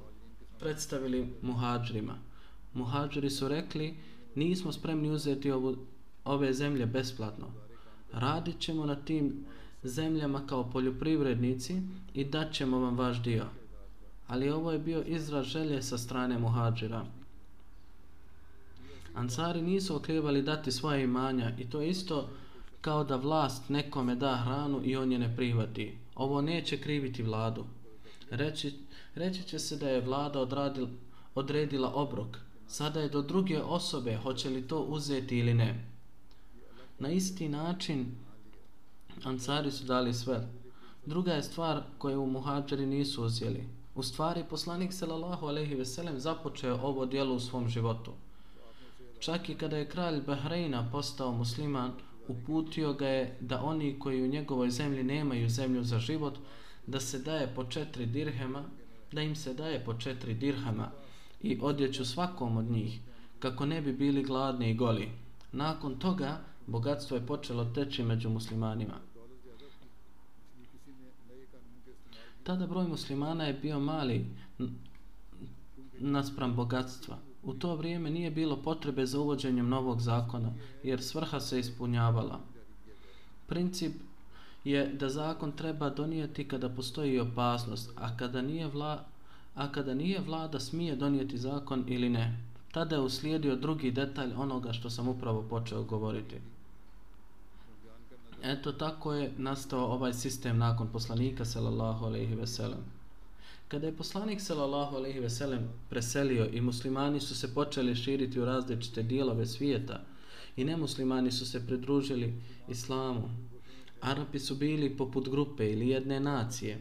[0.58, 2.29] predstavili muhadžrima.
[2.74, 3.96] Muhađiri su rekli,
[4.34, 5.76] nismo spremni uzeti ovu,
[6.24, 7.46] ove zemlje besplatno.
[8.12, 9.44] Radit ćemo na tim
[9.82, 11.82] zemljama kao poljoprivrednici
[12.14, 13.44] i dat ćemo vam vaš dio.
[14.28, 17.04] Ali ovo je bio izraz želje sa strane muhađira.
[19.14, 22.28] Ansari nisu okrivali dati svoje imanja i to isto
[22.80, 25.96] kao da vlast nekome da hranu i on je ne prihvati.
[26.14, 27.64] Ovo neće kriviti vladu.
[28.30, 28.74] Reći,
[29.14, 30.86] reći će se da je vlada odradil,
[31.34, 32.38] odredila obrok.
[32.70, 35.84] Sada je do druge osobe hoće li to uzeti ili ne.
[36.98, 38.06] Na isti način
[39.24, 40.48] Ansari su dali sve.
[41.06, 43.68] Druga je stvar koju muhađeri nisu uzeli.
[43.94, 48.12] U stvari poslanik sallallahu alejhi ve sellem započeo ovo djelo u svom životu.
[49.20, 51.92] Čak i kada je kralj Bahreina postao musliman,
[52.28, 56.38] uputio ga je da oni koji u njegovoj zemlji nemaju zemlju za život,
[56.86, 58.64] da se daje po četiri dirhema,
[59.12, 60.90] da im se daje po četiri dirhema
[61.42, 63.00] i odjeću svakom od njih,
[63.38, 65.08] kako ne bi bili gladni i goli.
[65.52, 68.94] Nakon toga, bogatstvo je počelo teći među muslimanima.
[72.42, 74.26] Tada broj muslimana je bio mali,
[75.98, 77.18] naspram bogatstva.
[77.42, 82.40] U to vrijeme nije bilo potrebe za uvođenjem novog zakona, jer svrha se ispunjavala.
[83.46, 83.92] Princip
[84.64, 89.04] je da zakon treba donijeti kada postoji opasnost, a kada nije vla,
[89.54, 92.36] a kada nije vlada smije donijeti zakon ili ne.
[92.72, 96.36] Tada je uslijedio drugi detalj onoga što sam upravo počeo govoriti.
[98.42, 102.84] Eto tako je nastao ovaj sistem nakon poslanika sallallahu alejhi ve sellem.
[103.68, 108.44] Kada je poslanik sallallahu alejhi ve sellem preselio i muslimani su se počeli širiti u
[108.44, 110.00] različite dijelove svijeta
[110.56, 112.34] i nemuslimani su se pridružili
[112.68, 113.30] islamu.
[114.00, 116.78] Arapi su bili poput grupe ili jedne nacije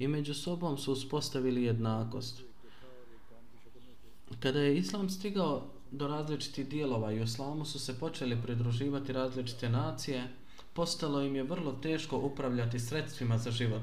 [0.00, 2.42] i među sobom su uspostavili jednakost.
[4.40, 9.68] Kada je islam stigao do različitih dijelova i u islamu su se počeli pridruživati različite
[9.68, 10.28] nacije,
[10.72, 13.82] postalo im je vrlo teško upravljati sredstvima za život.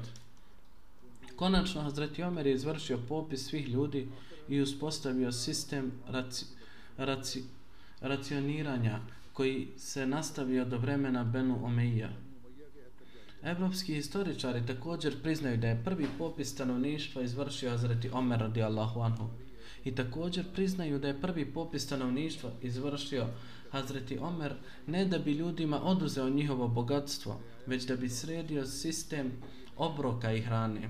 [1.36, 4.08] Konačno, Hazreti Omer je izvršio popis svih ljudi
[4.48, 6.46] i uspostavio sistem raci,
[6.96, 7.42] raci,
[8.00, 9.00] racioniranja
[9.32, 12.10] koji se nastavio do vremena Benu Omeija.
[13.42, 19.28] Evropski historičari također priznaju da je prvi popis stanovništva izvršio Hazreti Omer radijallahu anhu.
[19.84, 23.26] I također priznaju da je prvi popis stanovništva izvršio
[23.70, 24.54] Hazreti Omer
[24.86, 29.32] ne da bi ljudima oduzeo njihovo bogatstvo, već da bi sredio sistem
[29.76, 30.88] obroka i hrane.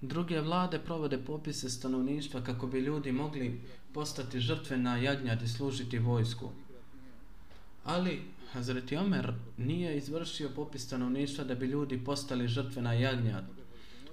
[0.00, 3.60] Druge vlade provode popise stanovništva kako bi ljudi mogli
[3.92, 6.48] postati žrtve na jagnjad i služiti vojsku.
[7.84, 13.44] Ali Hazreti Omer nije izvršio popis stanovništva da bi ljudi postali žrtve na jagnjad,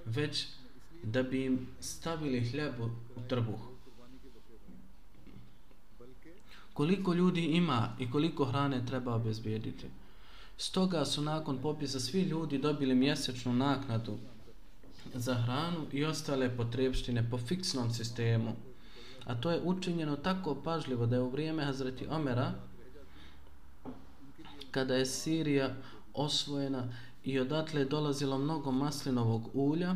[0.06, 0.48] već
[1.04, 2.74] da bi im stavili hljeb
[3.16, 3.60] u trbuh.
[6.74, 9.88] Koliko ljudi ima i koliko hrane treba obezbijediti.
[10.58, 14.18] Stoga su nakon popisa svi ljudi dobili mjesečnu naknadu
[15.14, 18.56] za hranu i ostale potrebštine po fiksnom sistemu.
[19.26, 22.54] A to je učinjeno tako pažljivo da je u vrijeme Hazreti Omera
[24.72, 25.76] kada je Sirija
[26.14, 29.96] osvojena i odatle je dolazilo mnogo maslinovog ulja,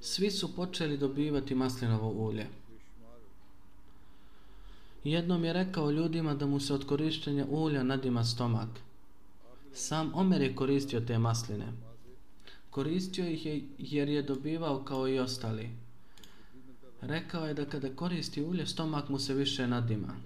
[0.00, 2.46] svi su počeli dobivati maslinovo ulje.
[5.04, 8.68] Jednom je rekao ljudima da mu se od korištenja ulja nadima stomak.
[9.72, 11.72] Sam Omer je koristio te masline.
[12.70, 15.83] Koristio ih je jer je dobivao kao i ostali.
[17.06, 20.16] Rekao je da kada koristi ulje, stomak mu se više nadima.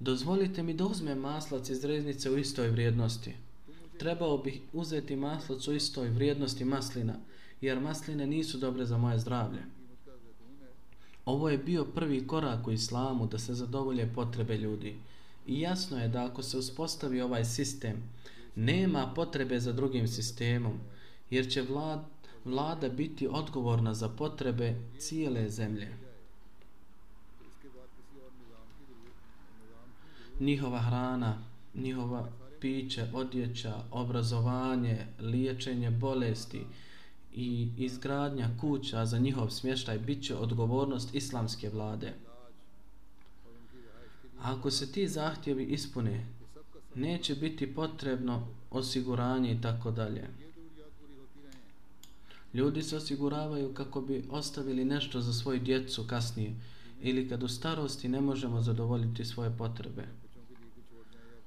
[0.00, 3.34] Dozvolite mi da uzmem maslac iz reznice u istoj vrijednosti.
[3.98, 7.14] Trebao bih uzeti maslac u istoj vrijednosti maslina,
[7.60, 9.62] jer masline nisu dobre za moje zdravlje.
[11.24, 14.94] Ovo je bio prvi korak u islamu da se zadovolje potrebe ljudi.
[15.46, 18.02] I jasno je da ako se uspostavi ovaj sistem,
[18.54, 20.78] nema potrebe za drugim sistemom,
[21.30, 22.04] jer će vlad,
[22.44, 25.88] vlada biti odgovorna za potrebe cijele zemlje.
[30.40, 31.38] Njihova hrana,
[31.74, 32.28] njihova
[32.60, 36.66] piće, odjeća, obrazovanje, liječenje bolesti
[37.34, 42.12] i izgradnja kuća za njihov smještaj bit će odgovornost islamske vlade.
[44.40, 46.26] A ako se ti zahtjevi ispune,
[46.94, 50.43] neće biti potrebno osiguranje i tako dalje.
[52.54, 56.54] Ljudi se osiguravaju kako bi ostavili nešto za svoju djecu kasnije
[57.00, 60.04] ili kad u starosti ne možemo zadovoljiti svoje potrebe.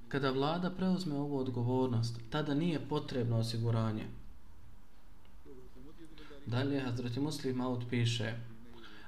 [0.08, 4.04] Kada vlada preuzme ovu odgovornost, tada nije potrebno osiguranje.
[6.46, 8.34] Dalje Hazreti Muslim Maud piše,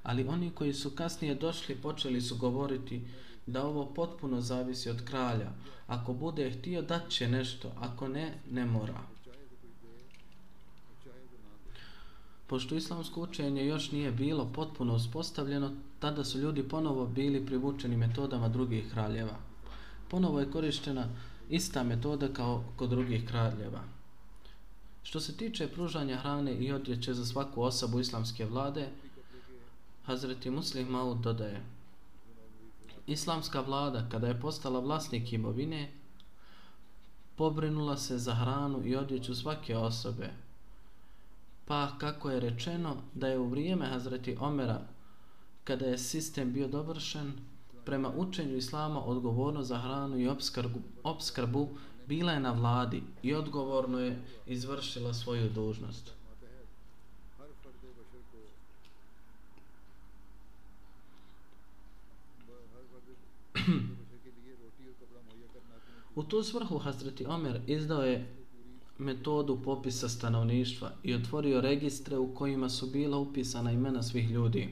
[0.03, 3.01] ali oni koji su kasnije došli počeli su govoriti
[3.45, 5.51] da ovo potpuno zavisi od kralja.
[5.87, 7.71] Ako bude htio, dat će nešto.
[7.79, 9.01] Ako ne, ne mora.
[12.49, 18.49] Pošto islamsko učenje još nije bilo potpuno uspostavljeno, tada su ljudi ponovo bili privučeni metodama
[18.49, 19.35] drugih kraljeva.
[20.09, 21.05] Ponovo je korištena
[21.49, 23.83] ista metoda kao kod drugih kraljeva.
[25.03, 28.87] Što se tiče pružanja hrane i odjeće za svaku osobu islamske vlade,
[30.05, 31.61] Hazreti Muslim Maud dodaje
[33.07, 35.91] Islamska vlada, kada je postala vlasnik imovine,
[37.35, 40.29] pobrinula se za hranu i odjeću svake osobe,
[41.69, 44.81] Pa kako je rečeno da je u vrijeme Hazreti Omera,
[45.63, 47.33] kada je sistem bio dovršen,
[47.85, 51.69] prema učenju Islama odgovorno za hranu i obskrbu, obskrbu
[52.07, 56.11] bila je na vladi i odgovorno je izvršila svoju dužnost.
[66.15, 68.38] U tu svrhu Hazreti Omer izdao je
[68.99, 74.69] metodu popisa stanovništva i otvorio registre u kojima su bila upisana imena svih ljudi.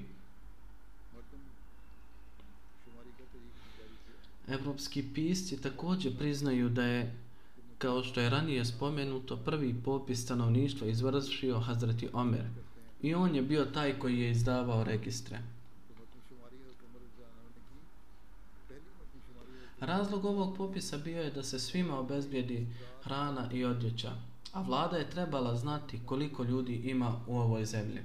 [4.47, 7.15] Evropski pisci također priznaju da je,
[7.77, 12.45] kao što je ranije spomenuto, prvi popis stanovništva izvršio Hazreti Omer
[13.01, 15.39] i on je bio taj koji je izdavao registre.
[19.79, 22.67] Razlog ovog popisa bio je da se svima obezbijedi
[23.03, 24.11] hrana i odjeća,
[24.53, 28.01] a vlada je trebala znati koliko ljudi ima u ovoj zemlji.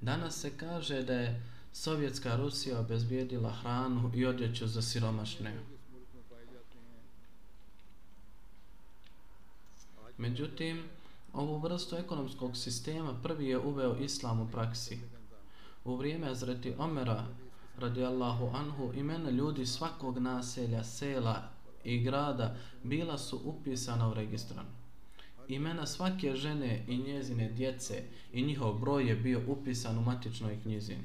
[0.00, 1.42] Danas se kaže da je
[1.72, 5.54] Sovjetska Rusija obezbijedila hranu i odjeću za siromašne.
[10.18, 10.82] Međutim,
[11.32, 14.98] ovu vrstu ekonomskog sistema prvi je uveo islam u praksi.
[15.84, 17.26] U vrijeme Azreti Omera,
[17.80, 21.48] radijallahu anhu, imena ljudi svakog naselja, sela
[21.84, 24.66] i grada bila su upisana u registran.
[25.48, 28.02] Imena svake žene i njezine djece
[28.32, 30.96] i njihov broj je bio upisan u matičnoj knjizi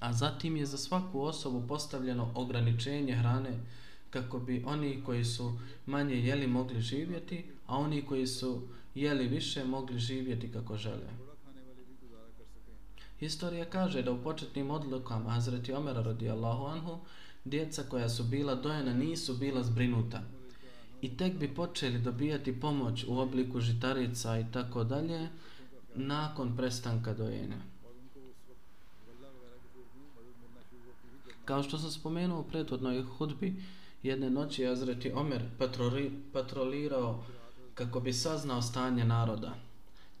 [0.00, 3.50] a zatim je za svaku osobu postavljeno ograničenje hrane
[4.10, 8.62] kako bi oni koji su manje jeli mogli živjeti, a oni koji su
[8.94, 11.27] jeli više mogli živjeti kako žele.
[13.20, 16.98] Historija kaže da u početnim odlukama Hazreti Omera radijallahu anhu
[17.44, 20.22] djeca koja su bila dojena nisu bila zbrinuta
[21.02, 25.28] i tek bi počeli dobijati pomoć u obliku žitarica i tako dalje
[25.94, 27.56] nakon prestanka dojenja.
[31.44, 33.62] Kao što sam spomenuo u prethodnoj hudbi,
[34.02, 37.24] jedne noći je Azreti Omer patroli, patrolirao
[37.74, 39.54] kako bi saznao stanje naroda.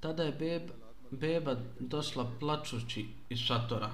[0.00, 0.70] Tada je beb,
[1.10, 3.90] beba došla plačući iz šatora.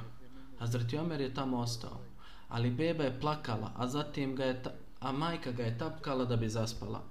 [0.59, 2.01] Azreti Omer je tamo ostao.
[2.49, 6.37] Ali beba je plakala, a zatim ga je ta, a majka ga je tapkala da
[6.37, 7.03] bi zaspala.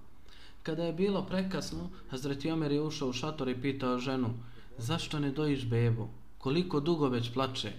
[0.63, 4.29] Kada je bilo prekasno, Hazreti Omer je ušao u šator i pitao ženu,
[4.77, 6.07] zašto ne dojiš bebu?
[6.37, 7.71] Koliko dugo već plače?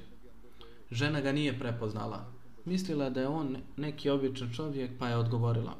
[0.91, 2.25] Žena ga nije prepoznala.
[2.65, 5.77] Mislila da je on neki običan čovjek, pa je odgovorila.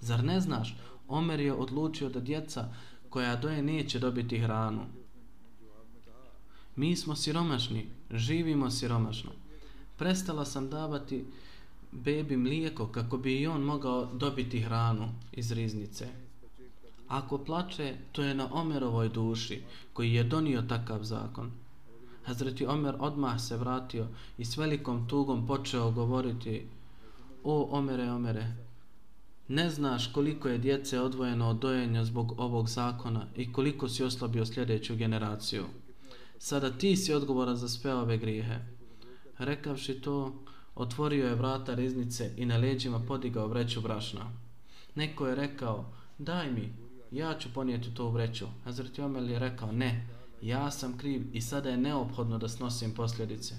[0.00, 0.76] Zar ne znaš,
[1.08, 2.68] Omer je odlučio da djeca
[3.08, 4.82] koja doje neće dobiti hranu.
[6.80, 9.30] Mi smo siromašni, živimo siromašno.
[9.96, 11.24] Prestala sam davati
[11.92, 16.08] bebi mlijeko kako bi i on mogao dobiti hranu iz riznice.
[17.08, 19.62] Ako plače, to je na Omerovoj duši
[19.92, 21.50] koji je donio takav zakon.
[22.24, 24.06] Hazreti Omer odmah se vratio
[24.38, 26.66] i s velikom tugom počeo govoriti
[27.44, 28.54] O Omere, Omere,
[29.48, 34.46] ne znaš koliko je djece odvojeno od dojenja zbog ovog zakona i koliko si oslabio
[34.46, 35.64] sljedeću generaciju.
[36.42, 38.58] Sada ti si odgovoran za sve ove grijehe.
[39.38, 44.32] Rekavši to, otvorio je vrata riznice i na leđima podigao vreću brašna.
[44.94, 46.72] Neko je rekao, daj mi,
[47.10, 48.46] ja ću ponijeti to u vreću.
[48.64, 50.06] Hazreti Omer je rekao, ne,
[50.42, 53.54] ja sam kriv i sada je neophodno da snosim posljedice.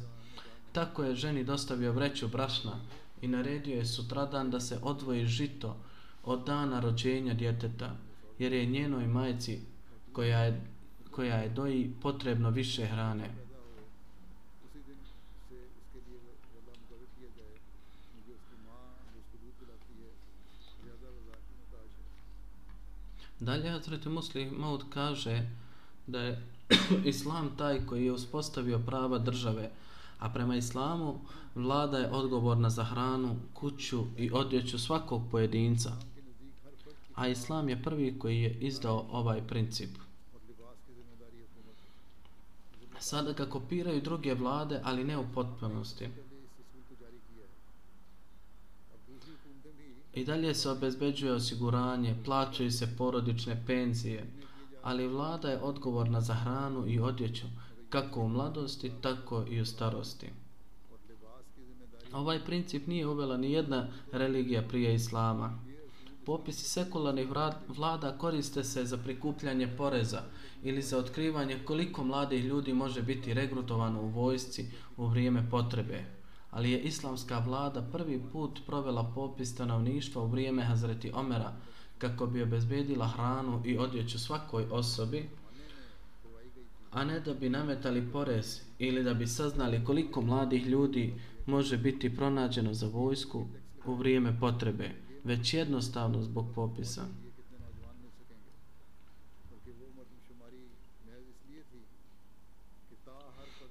[0.72, 2.80] Tako je ženi dostavio vreću brašna
[3.22, 5.78] i naredio je sutradan da se odvoji žito
[6.24, 7.96] od dana rođenja djeteta,
[8.40, 9.60] jer je njenoj majci
[10.14, 10.62] koja je,
[11.12, 13.30] koja je doji potrebno više hrane.
[23.40, 25.50] Dalje Hazreti Muslim Maud kaže
[26.08, 26.44] da je
[27.06, 29.72] islam taj koji je uspostavio prava države,
[30.20, 31.20] a prema islamu
[31.56, 35.92] vlada je odgovorna za hranu, kuću i odjeću svakog pojedinca.
[37.16, 39.90] A islam je prvi koji je izdao ovaj princip.
[43.02, 46.08] Sada ga kopiraju druge vlade, ali ne u potpunosti.
[50.14, 54.26] I dalje se obezbeđuje osiguranje, plaćaju se porodične penzije,
[54.84, 57.46] ali vlada je odgovorna za hranu i odjeću,
[57.90, 60.30] kako u mladosti, tako i u starosti.
[62.14, 65.60] Ovaj princip nije uvela ni jedna religija prije islama.
[66.26, 67.28] Popisi sekularnih
[67.68, 70.22] vlada koriste se za prikupljanje poreza
[70.64, 74.66] ili za otkrivanje koliko mladih ljudi može biti regrutovano u vojsci
[74.98, 76.06] u vrijeme potrebe.
[76.52, 81.54] Ali je islamska vlada prvi put provela popis stanovništva u vrijeme Hazreti Omera,
[81.98, 85.30] kako bi obezbedila hranu i odjeću svakoj osobi,
[86.92, 91.14] a ne da bi nametali porez ili da bi saznali koliko mladih ljudi
[91.46, 93.46] može biti pronađeno za vojsku
[93.86, 94.90] u vrijeme potrebe,
[95.24, 97.06] već jednostavno zbog popisa.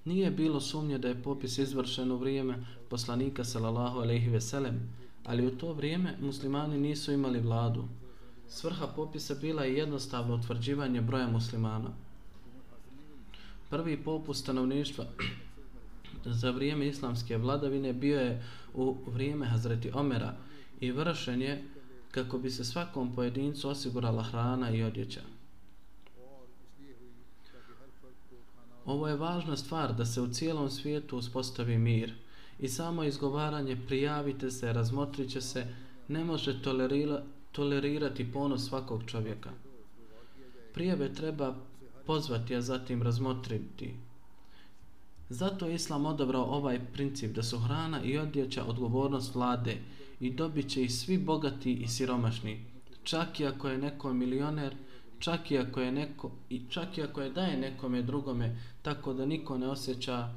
[0.05, 4.81] Nije bilo sumnje da je popis izvršen u vrijeme poslanika sallallahu alejhi ve sellem,
[5.25, 7.85] ali u to vrijeme muslimani nisu imali vladu,
[8.51, 11.91] Svrha popisa bila je jednostavno utvrđivanje broja muslimana.
[13.71, 15.05] Prvi popus stanovništva
[16.25, 18.43] za vrijeme islamske vladavine bio je
[18.75, 20.35] u vrijeme Hazreti Omera
[20.81, 21.65] i vršen je
[22.11, 25.21] kako bi se svakom pojedincu osigurala hrana i odjeća.
[28.85, 32.15] Ovo je važna stvar da se u cijelom svijetu uspostavi mir
[32.59, 35.67] i samo izgovaranje prijavite se, razmotrit će se,
[36.09, 37.23] ne može tolerira,
[37.53, 39.51] tolerirati ponos svakog čovjeka.
[40.75, 41.55] Prijave treba
[42.07, 43.95] pozvati, a zatim razmotriti.
[45.29, 49.77] Zato je Islam odabrao ovaj princip da su hrana i odjeća odgovornost vlade
[50.21, 52.65] i dobit će i svi bogati i siromašni.
[53.03, 54.75] Čak i ako je neko milioner,
[55.19, 59.27] čak i ako je neko i čak i ako je daje nekome drugome tako da
[59.27, 60.29] niko ne osjeća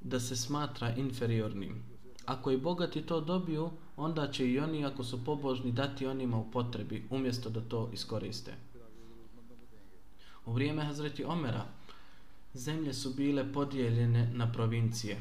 [0.00, 1.82] da se smatra inferiornim.
[2.26, 6.50] Ako i bogati to dobiju, onda će i oni ako su pobožni dati onima u
[6.50, 8.54] potrebi umjesto da to iskoriste.
[10.46, 11.64] U vrijeme Hazreti Omera
[12.54, 15.18] zemlje su bile podijeljene na provincije.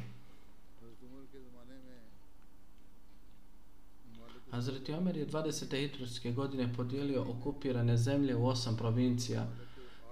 [4.51, 5.79] Hazreti Omer je 20.
[5.79, 9.47] hitrovske godine podijelio okupirane zemlje u osam provincija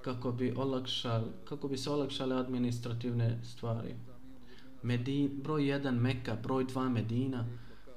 [0.01, 3.95] kako bi, olakšal, kako bi se olakšale administrativne stvari.
[4.83, 7.45] Medin, broj 1 Meka, broj 2 Medina,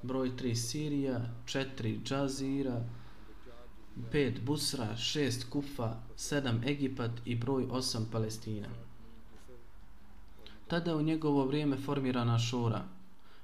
[0.01, 2.83] broj 3 Sirija, 4 Džazira,
[4.11, 8.67] 5 Busra, 6 Kufa, 7 Egipat i broj 8 Palestina.
[10.67, 12.83] Tada u njegovo vrijeme formirana šura.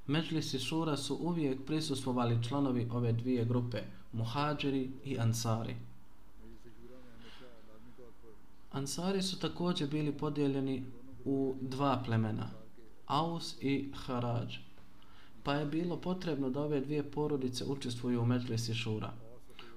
[0.10, 3.78] Međlisi šura su uvijek prisustvovali članovi ove dvije grupe,
[4.14, 5.76] muhađiri i ansari.
[8.72, 10.84] Ansari su također bili podijeljeni
[11.26, 12.50] u dva plemena,
[13.08, 14.58] Aus i Harađ.
[15.44, 19.14] Pa je bilo potrebno da ove dvije porodice učestvuju u Međlisi šura.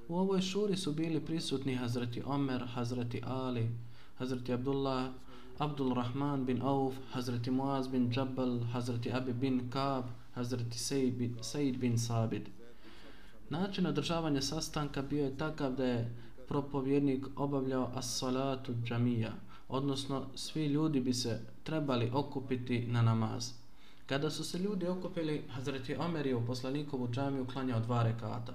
[0.09, 3.71] U ovoj šuri su bili prisutni Hazreti Omer, Hazreti Ali,
[4.19, 5.11] Hazreti Abdullah,
[5.59, 11.99] Abdul Rahman bin Auf, Hazreti Muaz bin Jabal, Hazreti Abi bin Kab, Hazreti Said bin
[11.99, 12.49] Sabid.
[13.51, 16.15] Način održavanja sastanka bio je takav da je
[16.49, 19.33] propovjednik obavljao as-salatu džamija,
[19.69, 23.53] odnosno svi ljudi bi se trebali okupiti na namaz.
[24.07, 28.53] Kada su se ljudi okupili, Hazreti Omer je u poslanikovu džamiju klanjao dva rekata.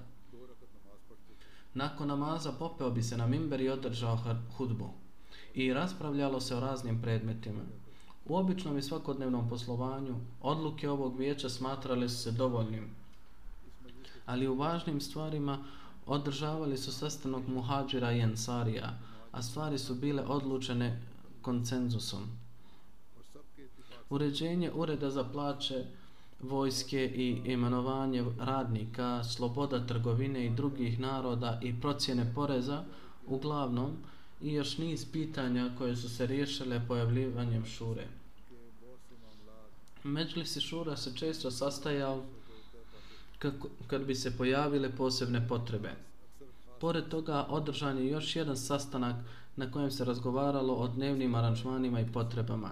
[1.74, 4.18] Nakon namaza popeo bi se na mimber i održao
[4.56, 4.90] hudbu
[5.64, 7.60] i raspravljalo se o raznim predmetima.
[8.26, 12.90] U običnom i svakodnevnom poslovanju odluke ovog vijeća smatrali su se dovoljnim,
[14.26, 15.58] ali u važnim stvarima
[16.06, 18.98] održavali su sastanog muhađira i ensarija,
[19.32, 21.02] a stvari su bile odlučene
[21.42, 22.22] koncenzusom.
[24.10, 25.84] Uređenje ureda za plaće,
[26.40, 32.84] vojske i imenovanje radnika, sloboda trgovine i drugih naroda i procjene poreza,
[33.26, 33.92] uglavnom,
[34.42, 38.06] i još niz pitanja koje su se riješile pojavljivanjem šure.
[40.04, 42.24] Međlisi šura se često sastajao
[43.38, 45.90] kako, kad bi se pojavile posebne potrebe.
[46.80, 49.16] Pored toga održan je još jedan sastanak
[49.56, 52.70] na kojem se razgovaralo o dnevnim aranžmanima i potrebama.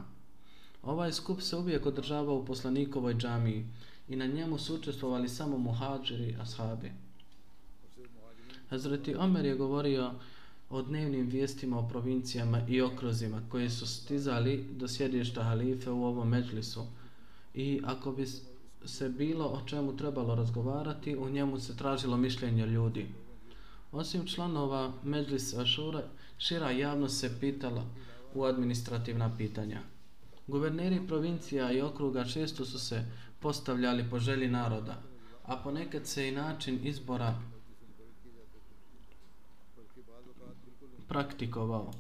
[0.82, 3.66] Ovaj skup se uvijek održavao u poslanikovoj džamiji
[4.08, 6.92] i na njemu su učestvovali samo muhađiri ashabi.
[8.70, 10.10] Hazreti Omer je govorio
[10.70, 16.28] o dnevnim vijestima o provincijama i okruzima koji su stizali do sjedišta halife u ovom
[16.28, 16.82] međlisu
[17.54, 18.26] i ako bi
[18.84, 23.06] se bilo o čemu trebalo razgovarati, u njemu se tražilo mišljenje ljudi.
[23.92, 26.02] Osim članova međlisa šura,
[26.38, 27.84] šira javnost se pitala
[28.34, 29.80] u administrativna pitanja.
[30.46, 33.04] Guverneri provincija i okruga često su se
[33.40, 35.02] postavljali po želji naroda,
[35.44, 37.34] a ponekad se i način izbora
[41.08, 41.92] praktikovao.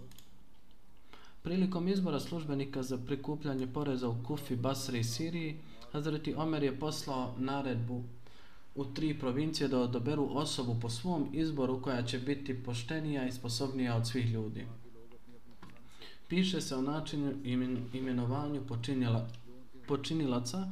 [1.42, 5.56] Prilikom izbora službenika za prikupljanje poreza u Kufi, Basri i Siriji,
[5.92, 8.02] Hazreti Omer je poslao naredbu
[8.74, 13.96] u tri provincije da odoberu osobu po svom izboru koja će biti poštenija i sposobnija
[13.96, 14.66] od svih ljudi.
[16.28, 17.32] Piše se o načinu
[17.92, 19.28] imenovanju počinjela,
[19.88, 20.68] počinilaca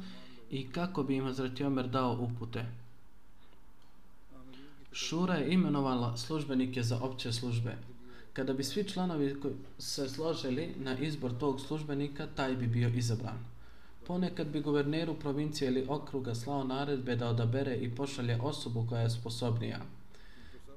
[0.51, 2.65] i kako bi im Hazreti Omer dao upute.
[4.91, 7.77] Šura je imenovala službenike za opće službe,
[8.35, 9.35] kada bi svi članovi
[9.79, 13.45] se složili na izbor tog službenika, taj bi bio izabran.
[14.07, 19.09] Ponekad bi guverneru provincije ili okruga slao naredbe da odabere i pošalje osobu koja je
[19.09, 19.79] sposobnija.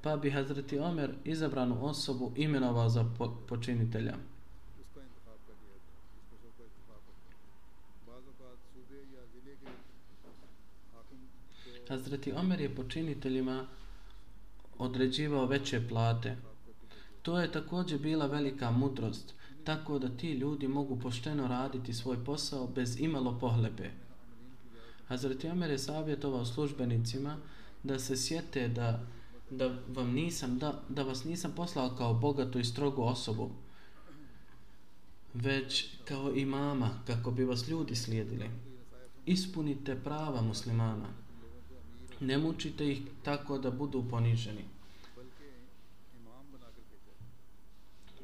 [0.01, 4.15] Pa bi Hazreti Omer izabranu osobu imenovao za po počinitelja.
[11.87, 13.65] Hazreti Omer je počiniteljima
[14.77, 16.48] određivao veće plate.
[17.29, 22.67] To je također bila velika mudrost, tako da ti ljudi mogu pošteno raditi svoj posao
[22.67, 23.89] bez imalo pohlepe.
[25.07, 27.37] Hazreti Omer je savjetovao službenicima
[27.83, 29.05] da se sjete da,
[29.49, 33.49] da, vam nisam, da, da vas nisam poslao kao bogatu i strogu osobu,
[35.33, 38.49] već kao imama, kako bi vas ljudi slijedili.
[39.25, 41.09] Ispunite prava muslimana.
[42.19, 44.78] Ne mučite ih tako da budu poniženi.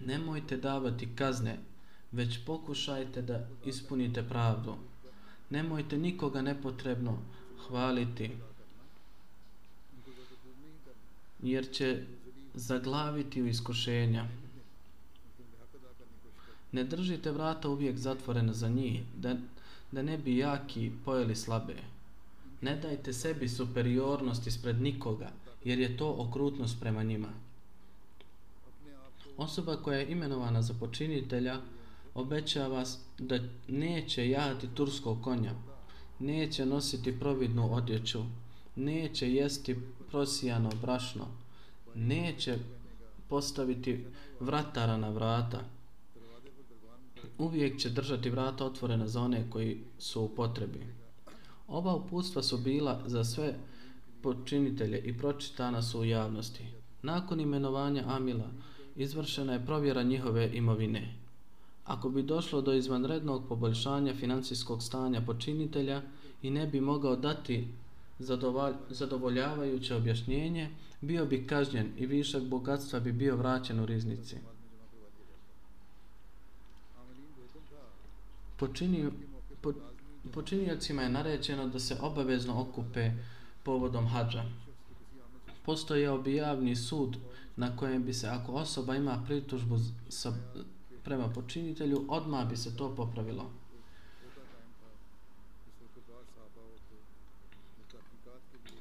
[0.05, 1.57] Nemojte davati kazne,
[2.11, 4.75] već pokušajte da ispunite pravdu.
[5.49, 7.17] Nemojte nikoga nepotrebno
[7.67, 8.31] hvaliti,
[11.43, 12.03] jer će
[12.53, 14.25] zaglaviti u iskušenja.
[16.71, 19.35] Ne držite vrata uvijek zatvorena za njih, da,
[19.91, 21.75] da ne bi jaki pojeli slabe.
[22.61, 25.31] Ne dajte sebi superiornost ispred nikoga,
[25.63, 27.44] jer je to okrutnost prema njima.
[29.37, 31.61] Osoba koja je imenovana za počinitelja
[32.13, 32.83] obećava
[33.19, 35.51] da neće jahati turskog konja,
[36.19, 38.23] neće nositi providnu odjeću,
[38.75, 39.75] neće jesti
[40.11, 41.25] prosijano brašno,
[41.95, 42.57] neće
[43.29, 44.05] postaviti
[44.39, 45.59] vratara na vrata,
[47.37, 50.87] uvijek će držati vrata otvorena za one koji su u potrebi.
[51.67, 53.53] Ova uputstva su bila za sve
[54.21, 56.65] počinitelje i pročitana su u javnosti.
[57.01, 58.49] Nakon imenovanja Amila
[58.95, 61.15] izvršena je provjera njihove imovine.
[61.85, 66.01] Ako bi došlo do izvanrednog poboljšanja financijskog stanja počinitelja
[66.41, 67.67] i ne bi mogao dati
[68.89, 70.69] zadovoljavajuće objašnjenje,
[71.01, 74.35] bio bi kažnjen i višak bogatstva bi bio vraćen u riznici.
[78.57, 79.09] Počini,
[79.61, 79.73] po,
[80.33, 83.11] počinjacima je naređeno da se obavezno okupe
[83.63, 84.43] povodom hađa.
[85.65, 87.17] Postoje objavni sud
[87.55, 89.79] na kojem bi se, ako osoba ima pritužbu
[90.09, 90.33] sa,
[91.03, 93.51] prema počinitelju, odmah bi se to popravilo.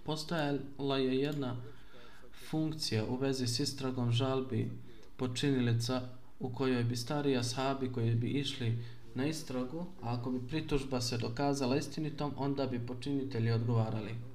[0.05, 1.57] Postojala je jedna
[2.51, 4.71] funkcija u vezi s istragom žalbi
[5.17, 6.03] počinilica
[6.41, 8.79] u kojoj bi stari ashabi koji bi išli
[9.15, 14.34] na istragu, a ako bi pritužba se dokazala istinitom, onda bi počinitelji odgovarali.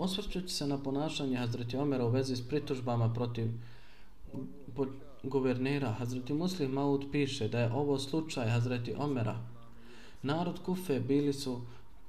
[0.00, 3.50] Osvrćući se na ponašanje Hazreti Omera u vezi s pritužbama protiv
[5.22, 9.38] guvernera, Hazreti Muslim Maud piše da je ovo slučaj Hazreti Omera.
[10.22, 11.60] Narod Kufe bili su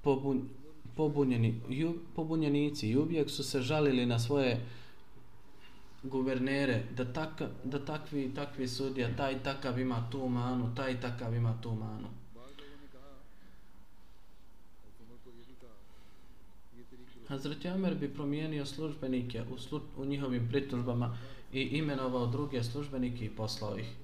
[0.02, 0.50] pobun,
[0.96, 4.66] pobunjeni, ju, pobunjenici i uvijek su se žalili na svoje
[6.04, 11.62] guvernere da, tak, da takvi takvi sudija, taj takav ima tu manu, taj takav ima
[11.62, 12.08] tu manu.
[17.32, 21.18] Hazreti Omer bi promijenio službenike u, slu, u njihovim pritužbama
[21.54, 23.96] i imenovao druge službenike i poslao ih.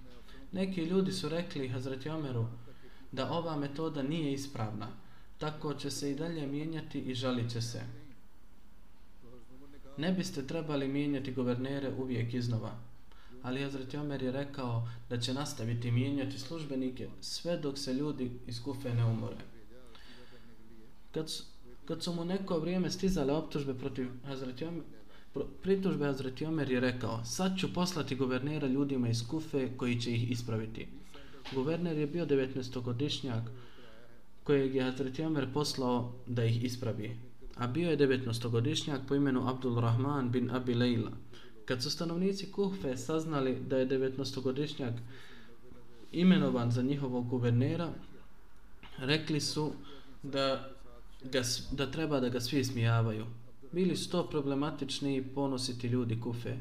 [0.52, 2.46] Neki ljudi su rekli Hazreti Omeru
[3.12, 4.88] da ova metoda nije ispravna,
[5.38, 7.82] tako će se i dalje mijenjati i žalit će se
[9.98, 12.72] ne biste trebali mijenjati guvernere uvijek iznova.
[13.44, 18.64] Ali Hazreti Omer je rekao da će nastaviti mijenjati službenike sve dok se ljudi iz
[18.64, 19.38] kufe ne umore.
[21.12, 21.44] Kad su,
[21.88, 24.84] kad su mu neko vrijeme stizale optužbe protiv Hazreti Omer,
[25.62, 30.32] pritužbe Hazreti Omer je rekao sad ću poslati guvernera ljudima iz kufe koji će ih
[30.32, 30.88] ispraviti.
[31.54, 33.42] Guverner je bio 19-godišnjak
[34.44, 37.28] kojeg je Hazreti Omer poslao da ih ispravi
[37.58, 41.12] a bio je 19-godišnjak po imenu Abdul Rahman bin Abi Leila.
[41.66, 44.94] Kad su stanovnici Kufe saznali da je 19-godišnjak
[46.12, 47.90] imenovan za njihovog guvernera,
[48.98, 49.72] rekli su
[50.24, 50.70] da,
[51.32, 53.26] ga, da treba da ga svi smijavaju.
[53.72, 56.58] Bili su to problematični i ponositi ljudi Kufe.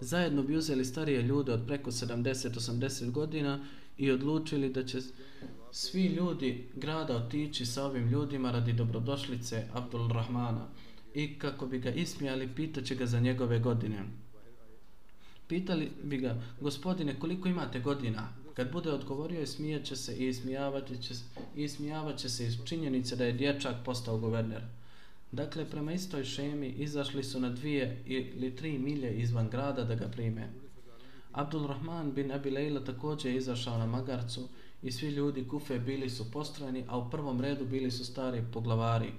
[0.00, 3.64] Zajedno bi uzeli starije ljude od preko 70-80 godina
[3.96, 4.98] i odlučili da će
[5.72, 10.66] svi ljudi grada otići sa ovim ljudima radi dobrodošlice Abdul Rahmana
[11.14, 14.04] i kako bi ga ismijali, pitaće ga za njegove godine.
[15.48, 18.28] Pitali bi ga, gospodine, koliko imate godina?
[18.58, 21.14] Kad bude odgovorio, smijat će se i ismijavati će,
[21.56, 24.62] ismijavat će se iz činjenice da je dječak postao guverner.
[25.32, 30.08] Dakle, prema istoj šemi izašli su na dvije ili tri milje izvan grada da ga
[30.08, 30.48] prime.
[31.32, 34.48] Abdul Rahman bin Abi Leila također je izašao na magarcu
[34.82, 39.12] i svi ljudi kufe bili su postrani, a u prvom redu bili su stari poglavari.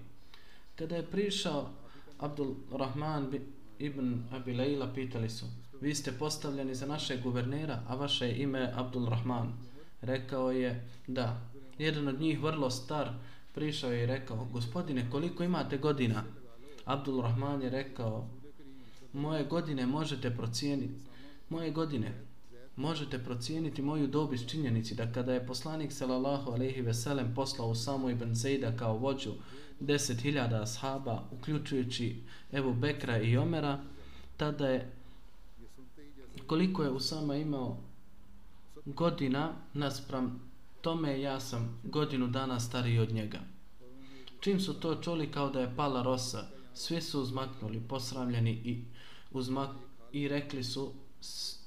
[0.76, 1.70] Kada je prišao
[2.18, 3.32] Abdul Rahman
[3.80, 5.46] ibn Abi Leila, pitali su,
[5.82, 9.54] vi ste postavljeni za našeg guvernera, a vaše ime je Abdul Rahman.
[10.02, 11.42] Rekao je, da.
[11.78, 13.10] Jedan od njih, vrlo star,
[13.54, 16.24] prišao je i rekao, gospodine, koliko imate godina?
[16.86, 18.28] Abdul Rahman je rekao,
[19.14, 20.94] moje godine možete procijeniti
[21.50, 22.14] moje godine
[22.76, 27.76] možete procijeniti moju dobi s činjenici da kada je poslanik sallallahu alejhi ve sellem poslao
[27.76, 29.32] samo ibn Zeida kao vođu
[29.82, 32.16] 10.000 ashaba uključujući
[32.54, 33.80] Ebu Bekra i Omera
[34.38, 34.92] tada je
[36.50, 37.78] koliko je Usama imao
[38.86, 40.42] godina naspram
[40.82, 43.40] tome ja sam godinu dana stariji od njega.
[44.40, 46.44] Čim su to čuli kao da je pala rosa
[46.74, 48.78] svi su uzmaknuli posramljeni i
[49.32, 49.70] uzmak
[50.12, 50.92] i rekli su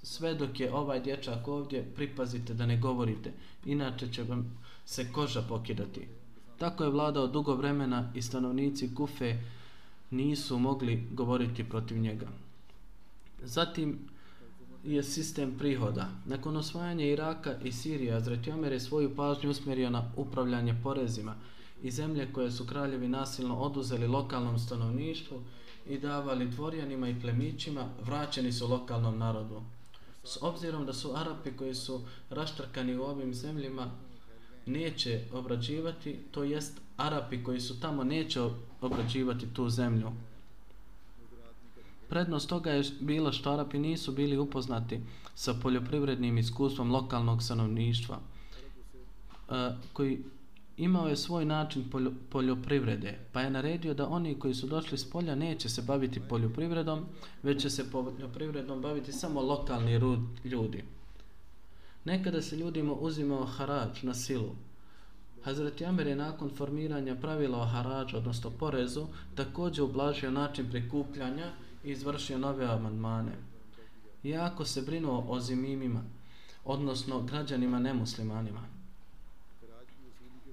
[0.03, 3.33] sve dok je ovaj dječak ovdje pripazite da ne govorite
[3.65, 6.09] inače će vam se koža pokidati.
[6.59, 9.39] Tako je vladao dugo vremena i stanovnici Kufe
[10.11, 12.27] nisu mogli govoriti protiv njega.
[13.43, 14.12] Zatim
[14.85, 16.09] je sistem prihoda.
[16.27, 21.35] Nakon osvajanja Iraka i Sirije, Azreti Omer je svoju pažnju usmjerio na upravljanje porezima
[21.83, 25.43] i zemlje koje su kraljevi nasilno oduzeli lokalnom stanovništvu
[25.87, 29.63] i davali dvorjanima i plemićima, vraćeni su lokalnom narodu.
[30.25, 33.91] S obzirom da su Arapi koji su raštrkani u ovim zemljima
[34.67, 38.41] neće obrađivati, to jest Arapi koji su tamo neće
[38.81, 40.13] obrađivati tu zemlju.
[42.13, 45.01] Prednost toga je bila što Arapi nisu bili upoznati
[45.35, 48.19] sa poljoprivrednim iskustvom lokalnog stanovništva,
[49.51, 50.19] e, koji
[50.77, 51.85] imao je svoj način
[52.31, 57.07] poljoprivrede, pa je naredio da oni koji su došli s polja neće se baviti poljoprivredom,
[57.43, 60.01] već će se poljoprivredom baviti samo lokalni
[60.45, 60.85] ljudi.
[62.05, 64.55] Nekada se ljudima uzimao harač na silu.
[65.45, 71.53] Hazreti Amer je nakon formiranja pravila o harađu, odnosno porezu, također ublažio način prikupljanja
[71.85, 73.33] i izvršio nove amandmane.
[74.23, 76.03] Iako se brinuo o zimimima,
[76.65, 78.61] odnosno građanima nemuslimanima.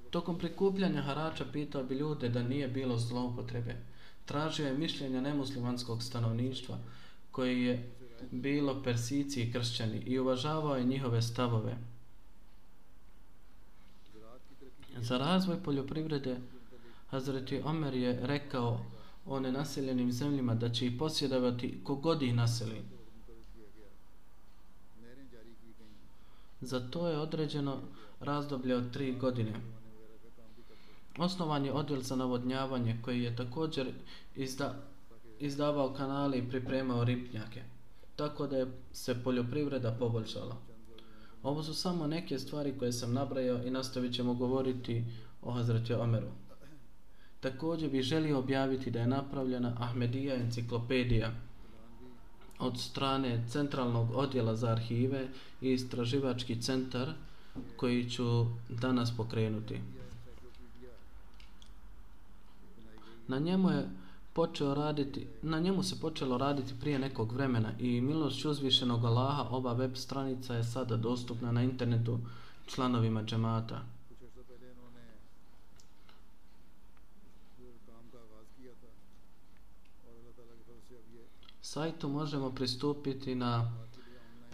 [0.10, 3.76] Tokom prikupljanja harača pitao bi ljude da nije bilo zloupotrebe.
[4.26, 6.78] Tražio je mišljenja nemuslimanskog stanovništva,
[7.32, 7.92] koji je
[8.32, 11.78] bilo persici i kršćani i uvažavao je njihove stavove.
[14.98, 16.38] Za razvoj poljoprivrede
[17.10, 18.86] Hazreti Omer je rekao
[19.30, 22.82] o nenaseljenim zemljima da će ih posjedavati kogod ih naseli.
[26.62, 27.78] Za to je određeno
[28.20, 29.54] razdoblje od tri godine.
[31.18, 33.88] Osnovan je odjel za navodnjavanje koji je također
[34.36, 34.76] izda,
[35.40, 37.62] izdavao kanale i pripremao ripnjake,
[38.16, 40.56] tako da je se poljoprivreda poboljšala.
[41.44, 45.04] Ovo su samo neke stvari koje sam nabrajao i nastavit ćemo govoriti
[45.42, 46.28] o Hazreti Omeru.
[47.40, 51.32] Također bi želio objaviti da je napravljena Ahmedija enciklopedija
[52.60, 55.28] od strane Centralnog odjela za arhive
[55.62, 57.14] i istraživački centar
[57.76, 59.80] koji ću danas pokrenuti.
[63.28, 63.90] Na njemu je
[64.34, 69.74] počeo raditi, na njemu se počelo raditi prije nekog vremena i milost uzvišenog Allaha ova
[69.74, 72.20] web stranica je sada dostupna na internetu
[72.68, 73.82] članovima džemata.
[81.70, 83.72] Sajtu možemo pristupiti na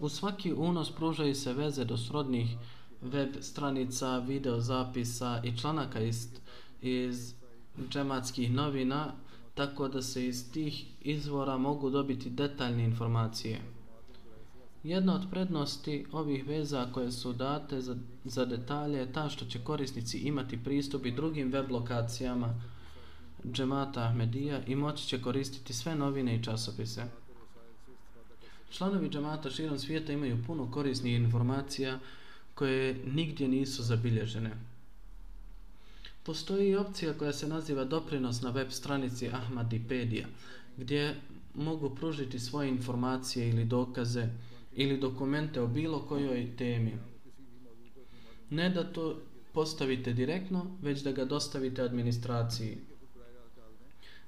[0.00, 2.56] U svaki unos pružaju se veze do srodnih
[3.02, 6.28] web stranica, video zapisa i članaka iz,
[6.82, 7.34] iz
[7.90, 9.12] džematskih novina
[9.54, 13.60] tako da se iz tih izvora mogu dobiti detaljne informacije.
[14.84, 19.64] Jedna od prednosti ovih veza koje su date za, za detalje je ta što će
[19.64, 22.54] korisnici imati pristup i drugim web lokacijama
[23.52, 27.04] džemata Ahmedija i moći će koristiti sve novine i časopise.
[28.70, 31.98] Članovi džamata širom svijeta imaju puno korisnih informacija
[32.54, 34.50] koje nigdje nisu zabilježene.
[36.22, 40.26] Postoji opcija koja se naziva doprinos na web stranici Ahmadipedia,
[40.76, 41.14] gdje
[41.54, 44.26] mogu pružiti svoje informacije ili dokaze
[44.74, 46.92] ili dokumente o bilo kojoj temi.
[48.50, 49.20] Ne da to
[49.52, 52.78] postavite direktno, već da ga dostavite administraciji.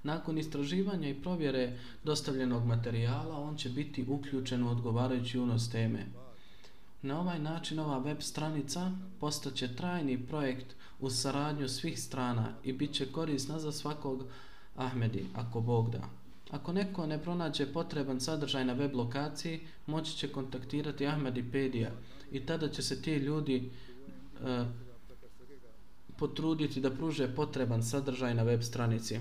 [0.02, 6.06] Nakon istraživanja i provjere dostavljenog materijala, on će biti uključen u odgovarajući unos teme.
[7.02, 12.92] Na ovaj način ova web stranica postaće trajni projekt u saradnju svih strana i bit
[12.92, 14.24] će korisna za svakog
[14.76, 16.08] Ahmedi, ako Bog da.
[16.50, 21.90] Ako neko ne pronađe potreban sadržaj na web lokaciji, moći će kontaktirati Ahmedipedija
[22.32, 23.70] i tada će se ti ljudi
[24.44, 24.64] e,
[26.16, 29.20] potruditi da pruže potreban sadržaj na web stranici.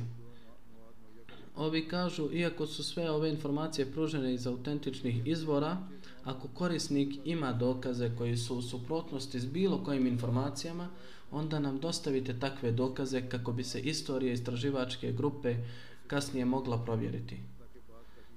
[1.60, 5.78] Ovi kažu, iako su sve ove informacije pružene iz autentičnih izvora,
[6.24, 10.90] ako korisnik ima dokaze koji su u suprotnosti s bilo kojim informacijama,
[11.32, 15.56] onda nam dostavite takve dokaze kako bi se istorija istraživačke grupe
[16.08, 17.38] kasnije mogla provjeriti.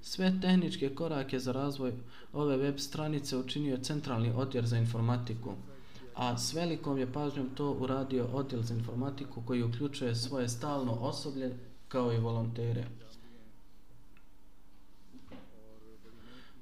[0.01, 1.93] Sve tehničke korake za razvoj
[2.33, 5.53] ove web stranice učinio centralni odjer za informatiku,
[6.15, 11.53] a s velikom je pažnjom to uradio odjel za informatiku koji uključuje svoje stalno osoblje
[11.87, 12.85] kao i volontere.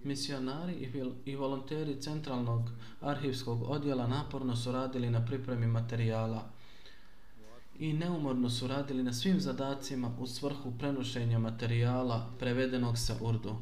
[0.03, 0.91] Misionari
[1.25, 2.69] i volonteri centralnog
[3.01, 6.49] arhivskog odjela naporno su radili na pripremi materijala
[7.79, 13.55] i neumorno su radili na svim zadacima u svrhu prenošenja materijala prevedenog sa Urdu.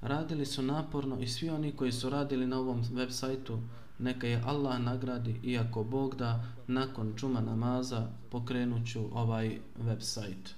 [0.00, 3.58] Radili su naporno i svi oni koji su radili na ovom web sajtu,
[3.98, 10.57] neka je Allah nagradi, iako Bog da, nakon džuma namaza pokrenuću ovaj web sajt.